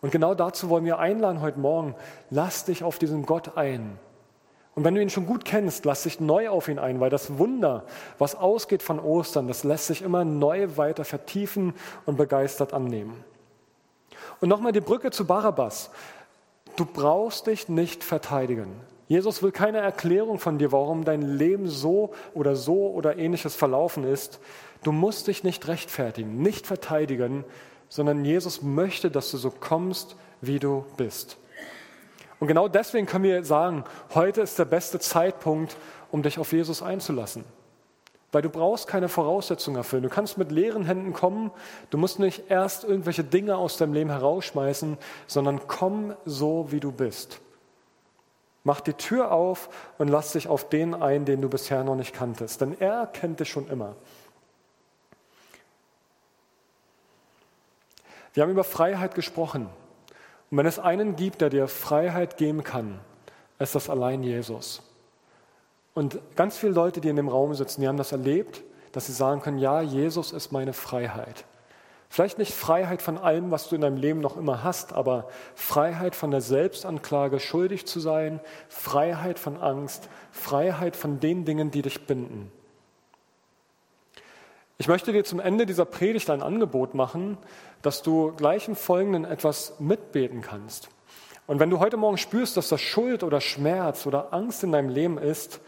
Und 0.00 0.12
genau 0.12 0.34
dazu 0.34 0.68
wollen 0.68 0.84
wir 0.84 0.98
einladen 0.98 1.40
heute 1.40 1.58
Morgen. 1.58 1.94
Lass 2.30 2.64
dich 2.64 2.84
auf 2.84 2.98
diesen 2.98 3.26
Gott 3.26 3.56
ein. 3.56 3.98
Und 4.74 4.84
wenn 4.84 4.94
du 4.94 5.00
ihn 5.00 5.10
schon 5.10 5.26
gut 5.26 5.44
kennst, 5.44 5.86
lass 5.86 6.02
dich 6.02 6.20
neu 6.20 6.50
auf 6.50 6.68
ihn 6.68 6.78
ein, 6.78 7.00
weil 7.00 7.08
das 7.08 7.38
Wunder, 7.38 7.84
was 8.18 8.34
ausgeht 8.34 8.82
von 8.82 9.00
Ostern, 9.00 9.48
das 9.48 9.64
lässt 9.64 9.86
sich 9.86 10.02
immer 10.02 10.24
neu 10.24 10.76
weiter 10.76 11.04
vertiefen 11.04 11.72
und 12.04 12.16
begeistert 12.16 12.74
annehmen. 12.74 13.24
Und 14.40 14.50
nochmal 14.50 14.72
die 14.72 14.82
Brücke 14.82 15.10
zu 15.10 15.26
Barabbas. 15.26 15.90
Du 16.76 16.84
brauchst 16.84 17.46
dich 17.46 17.70
nicht 17.70 18.04
verteidigen. 18.04 18.78
Jesus 19.08 19.42
will 19.42 19.52
keine 19.52 19.78
Erklärung 19.78 20.38
von 20.38 20.58
dir, 20.58 20.72
warum 20.72 21.04
dein 21.04 21.22
Leben 21.22 21.68
so 21.68 22.12
oder 22.34 22.56
so 22.56 22.90
oder 22.90 23.16
ähnliches 23.16 23.54
verlaufen 23.54 24.04
ist. 24.04 24.40
Du 24.82 24.90
musst 24.90 25.28
dich 25.28 25.44
nicht 25.44 25.68
rechtfertigen, 25.68 26.42
nicht 26.42 26.66
verteidigen, 26.66 27.44
sondern 27.88 28.24
Jesus 28.24 28.62
möchte, 28.62 29.10
dass 29.10 29.30
du 29.30 29.36
so 29.36 29.50
kommst, 29.50 30.16
wie 30.40 30.58
du 30.58 30.84
bist. 30.96 31.38
Und 32.40 32.48
genau 32.48 32.68
deswegen 32.68 33.06
können 33.06 33.24
wir 33.24 33.44
sagen, 33.44 33.84
heute 34.14 34.42
ist 34.42 34.58
der 34.58 34.64
beste 34.64 34.98
Zeitpunkt, 34.98 35.76
um 36.10 36.22
dich 36.22 36.38
auf 36.38 36.52
Jesus 36.52 36.82
einzulassen. 36.82 37.44
Weil 38.32 38.42
du 38.42 38.50
brauchst 38.50 38.88
keine 38.88 39.08
Voraussetzungen 39.08 39.78
erfüllen. 39.78 40.02
Du 40.02 40.08
kannst 40.08 40.36
mit 40.36 40.50
leeren 40.50 40.84
Händen 40.84 41.12
kommen. 41.12 41.52
Du 41.90 41.96
musst 41.96 42.18
nicht 42.18 42.50
erst 42.50 42.84
irgendwelche 42.84 43.24
Dinge 43.24 43.56
aus 43.56 43.76
deinem 43.76 43.94
Leben 43.94 44.10
herausschmeißen, 44.10 44.98
sondern 45.26 45.60
komm 45.68 46.14
so, 46.24 46.70
wie 46.70 46.80
du 46.80 46.92
bist. 46.92 47.40
Mach 48.66 48.80
die 48.80 48.94
Tür 48.94 49.30
auf 49.30 49.68
und 49.96 50.08
lass 50.08 50.32
dich 50.32 50.48
auf 50.48 50.68
den 50.68 50.92
ein, 50.92 51.24
den 51.24 51.40
du 51.40 51.48
bisher 51.48 51.84
noch 51.84 51.94
nicht 51.94 52.12
kanntest. 52.12 52.60
Denn 52.60 52.76
er 52.80 53.06
kennt 53.06 53.38
dich 53.38 53.48
schon 53.48 53.68
immer. 53.68 53.94
Wir 58.34 58.42
haben 58.42 58.50
über 58.50 58.64
Freiheit 58.64 59.14
gesprochen. 59.14 59.68
Und 60.50 60.58
wenn 60.58 60.66
es 60.66 60.80
einen 60.80 61.14
gibt, 61.14 61.42
der 61.42 61.50
dir 61.50 61.68
Freiheit 61.68 62.38
geben 62.38 62.64
kann, 62.64 62.98
ist 63.60 63.76
das 63.76 63.88
allein 63.88 64.24
Jesus. 64.24 64.82
Und 65.94 66.18
ganz 66.34 66.58
viele 66.58 66.72
Leute, 66.72 67.00
die 67.00 67.08
in 67.08 67.14
dem 67.14 67.28
Raum 67.28 67.54
sitzen, 67.54 67.82
die 67.82 67.86
haben 67.86 67.96
das 67.96 68.10
erlebt, 68.10 68.64
dass 68.90 69.06
sie 69.06 69.12
sagen 69.12 69.42
können, 69.42 69.58
ja, 69.58 69.80
Jesus 69.80 70.32
ist 70.32 70.50
meine 70.50 70.72
Freiheit. 70.72 71.44
Vielleicht 72.08 72.38
nicht 72.38 72.54
Freiheit 72.54 73.02
von 73.02 73.18
allem, 73.18 73.50
was 73.50 73.68
du 73.68 73.74
in 73.74 73.80
deinem 73.80 73.96
Leben 73.96 74.20
noch 74.20 74.36
immer 74.36 74.62
hast, 74.62 74.92
aber 74.92 75.28
Freiheit 75.54 76.14
von 76.14 76.30
der 76.30 76.40
Selbstanklage, 76.40 77.40
schuldig 77.40 77.86
zu 77.86 78.00
sein, 78.00 78.40
Freiheit 78.68 79.38
von 79.38 79.56
Angst, 79.56 80.08
Freiheit 80.30 80.96
von 80.96 81.20
den 81.20 81.44
Dingen, 81.44 81.70
die 81.70 81.82
dich 81.82 82.06
binden. 82.06 82.50
Ich 84.78 84.88
möchte 84.88 85.12
dir 85.12 85.24
zum 85.24 85.40
Ende 85.40 85.66
dieser 85.66 85.84
Predigt 85.84 86.30
ein 86.30 86.42
Angebot 86.42 86.94
machen, 86.94 87.38
dass 87.82 88.02
du 88.02 88.32
gleich 88.32 88.68
im 88.68 88.76
Folgenden 88.76 89.24
etwas 89.24 89.80
mitbeten 89.80 90.42
kannst. 90.42 90.88
Und 91.46 91.60
wenn 91.60 91.70
du 91.70 91.78
heute 91.80 91.96
Morgen 91.96 92.18
spürst, 92.18 92.56
dass 92.56 92.68
das 92.68 92.80
Schuld 92.80 93.22
oder 93.22 93.40
Schmerz 93.40 94.06
oder 94.06 94.32
Angst 94.32 94.64
in 94.64 94.72
deinem 94.72 94.88
Leben 94.88 95.18
ist, 95.18 95.60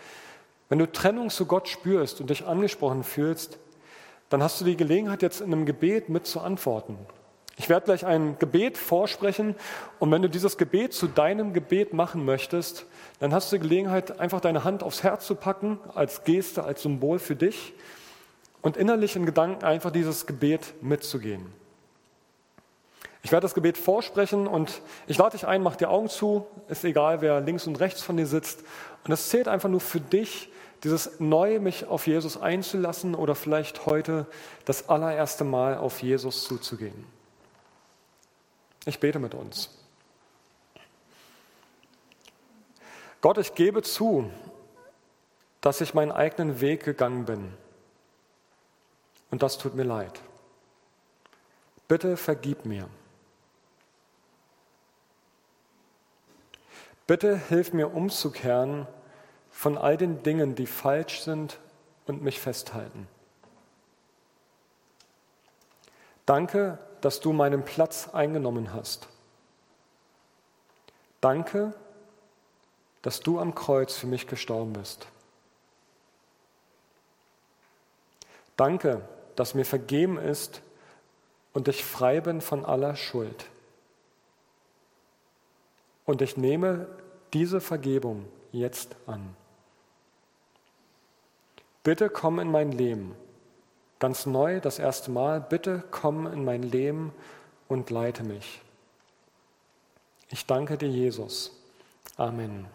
Wenn 0.68 0.79
du 0.79 0.87
Trennung 0.87 1.31
zu 1.31 1.46
Gott 1.46 1.68
spürst 1.68 2.20
und 2.20 2.31
dich 2.31 2.46
angesprochen 2.46 3.03
fühlst, 3.03 3.59
dann 4.29 4.43
hast 4.43 4.61
du 4.61 4.64
die 4.64 4.77
Gelegenheit, 4.77 5.23
jetzt 5.23 5.41
in 5.41 5.53
einem 5.53 5.67
Gebet 5.67 6.09
mit 6.09 6.27
zu 6.27 6.41
antworten. 6.41 6.99
Ich 7.57 7.69
werde 7.69 7.87
gleich 7.87 8.07
ein 8.07 8.38
Gebet 8.38 8.79
vorsprechen 8.79 9.57
und 9.99 10.12
wenn 10.12 10.23
du 10.23 10.29
dieses 10.29 10.59
Gebet 10.59 10.93
zu 10.93 11.09
deinem 11.09 11.53
Gebet 11.53 11.93
machen 11.93 12.25
möchtest, 12.25 12.87
dann 13.19 13.35
hast 13.35 13.51
du 13.51 13.57
die 13.57 13.62
Gelegenheit, 13.62 14.21
einfach 14.21 14.41
deine 14.41 14.62
Hand 14.62 14.85
aufs 14.85 15.03
Herz 15.03 15.27
zu 15.27 15.35
packen, 15.35 15.81
als 15.95 16.23
Geste, 16.23 16.62
als 16.62 16.83
Symbol 16.83 17.19
für 17.19 17.35
dich 17.35 17.75
und 18.62 18.77
innerlich 18.77 19.17
in 19.17 19.27
Gedanken 19.27 19.64
einfach 19.64 19.91
dieses 19.91 20.27
Gebet 20.27 20.75
mitzugehen. 20.83 21.47
Ich 23.23 23.33
werde 23.33 23.45
das 23.45 23.55
Gebet 23.55 23.77
vorsprechen 23.77 24.47
und 24.47 24.81
ich 25.09 25.19
lade 25.19 25.37
dich 25.37 25.47
ein, 25.47 25.61
mach 25.61 25.75
die 25.75 25.87
Augen 25.87 26.09
zu, 26.09 26.47
ist 26.69 26.85
egal, 26.85 27.21
wer 27.21 27.41
links 27.41 27.67
und 27.67 27.81
rechts 27.81 28.03
von 28.03 28.17
dir 28.17 28.27
sitzt. 28.27 28.62
Und 29.05 29.12
es 29.12 29.29
zählt 29.29 29.49
einfach 29.49 29.69
nur 29.69 29.81
für 29.81 30.01
dich, 30.01 30.51
dieses 30.85 31.19
neu 31.19 31.59
mich 31.59 31.87
auf 31.87 32.07
Jesus 32.07 32.41
einzulassen 32.41 33.14
oder 33.14 33.35
vielleicht 33.35 33.87
heute 33.87 34.27
das 34.64 34.88
allererste 34.88 35.45
Mal 35.45 35.77
auf 35.77 36.03
Jesus 36.03 36.45
zuzugehen. 36.45 37.07
Ich 38.85 39.01
bete 39.01 39.19
mit 39.19 39.35
uns. 39.35 39.71
Gott, 43.21 43.38
ich 43.38 43.55
gebe 43.55 43.83
zu, 43.83 44.31
dass 45.61 45.81
ich 45.81 45.95
meinen 45.95 46.12
eigenen 46.12 46.61
Weg 46.61 46.85
gegangen 46.85 47.25
bin. 47.25 47.53
Und 49.31 49.43
das 49.43 49.59
tut 49.59 49.75
mir 49.75 49.83
leid. 49.83 50.21
Bitte 51.88 52.17
vergib 52.17 52.64
mir. 52.64 52.88
Bitte 57.07 57.37
hilf 57.37 57.73
mir 57.73 57.93
umzukehren 57.93 58.87
von 59.59 59.77
all 59.77 59.97
den 59.97 60.23
Dingen, 60.23 60.55
die 60.55 60.68
falsch 60.68 61.23
sind 61.23 61.59
und 62.07 62.23
mich 62.23 62.38
festhalten. 62.38 63.09
Danke, 66.27 66.79
dass 67.01 67.18
du 67.18 67.33
meinen 67.33 67.64
Platz 67.64 68.09
eingenommen 68.12 68.73
hast. 68.73 69.09
Danke, 71.21 71.75
dass 73.03 73.18
du 73.18 73.40
am 73.40 73.53
Kreuz 73.57 73.97
für 73.97 74.07
mich 74.07 74.29
gestorben 74.29 74.75
bist. 74.75 75.09
Danke, 78.57 79.03
dass 79.35 79.55
mir 79.55 79.64
vergeben 79.64 80.18
ist 80.18 80.62
und 81.53 81.66
ich 81.66 81.85
frei 81.85 82.21
bin 82.21 82.40
von 82.42 82.64
aller 82.64 82.94
Schuld. 82.94 83.47
Und 86.05 86.23
ich 86.23 86.37
nehme 86.37 86.87
diese 87.33 87.61
Vergebung 87.61 88.25
jetzt 88.53 88.94
an. 89.09 89.35
Bitte 91.88 92.11
komm 92.11 92.38
in 92.38 92.51
mein 92.51 92.70
Leben, 92.70 93.14
ganz 93.98 94.27
neu, 94.27 94.61
das 94.61 94.79
erste 94.79 95.11
Mal, 95.11 95.40
bitte 95.40 95.83
komm 95.90 96.27
in 96.27 96.44
mein 96.44 96.62
Leben 96.62 97.14
und 97.66 97.88
leite 97.88 98.24
mich. 98.24 98.61
Ich 100.29 100.44
danke 100.44 100.77
dir, 100.77 100.90
Jesus. 100.90 101.51
Amen. 102.18 102.66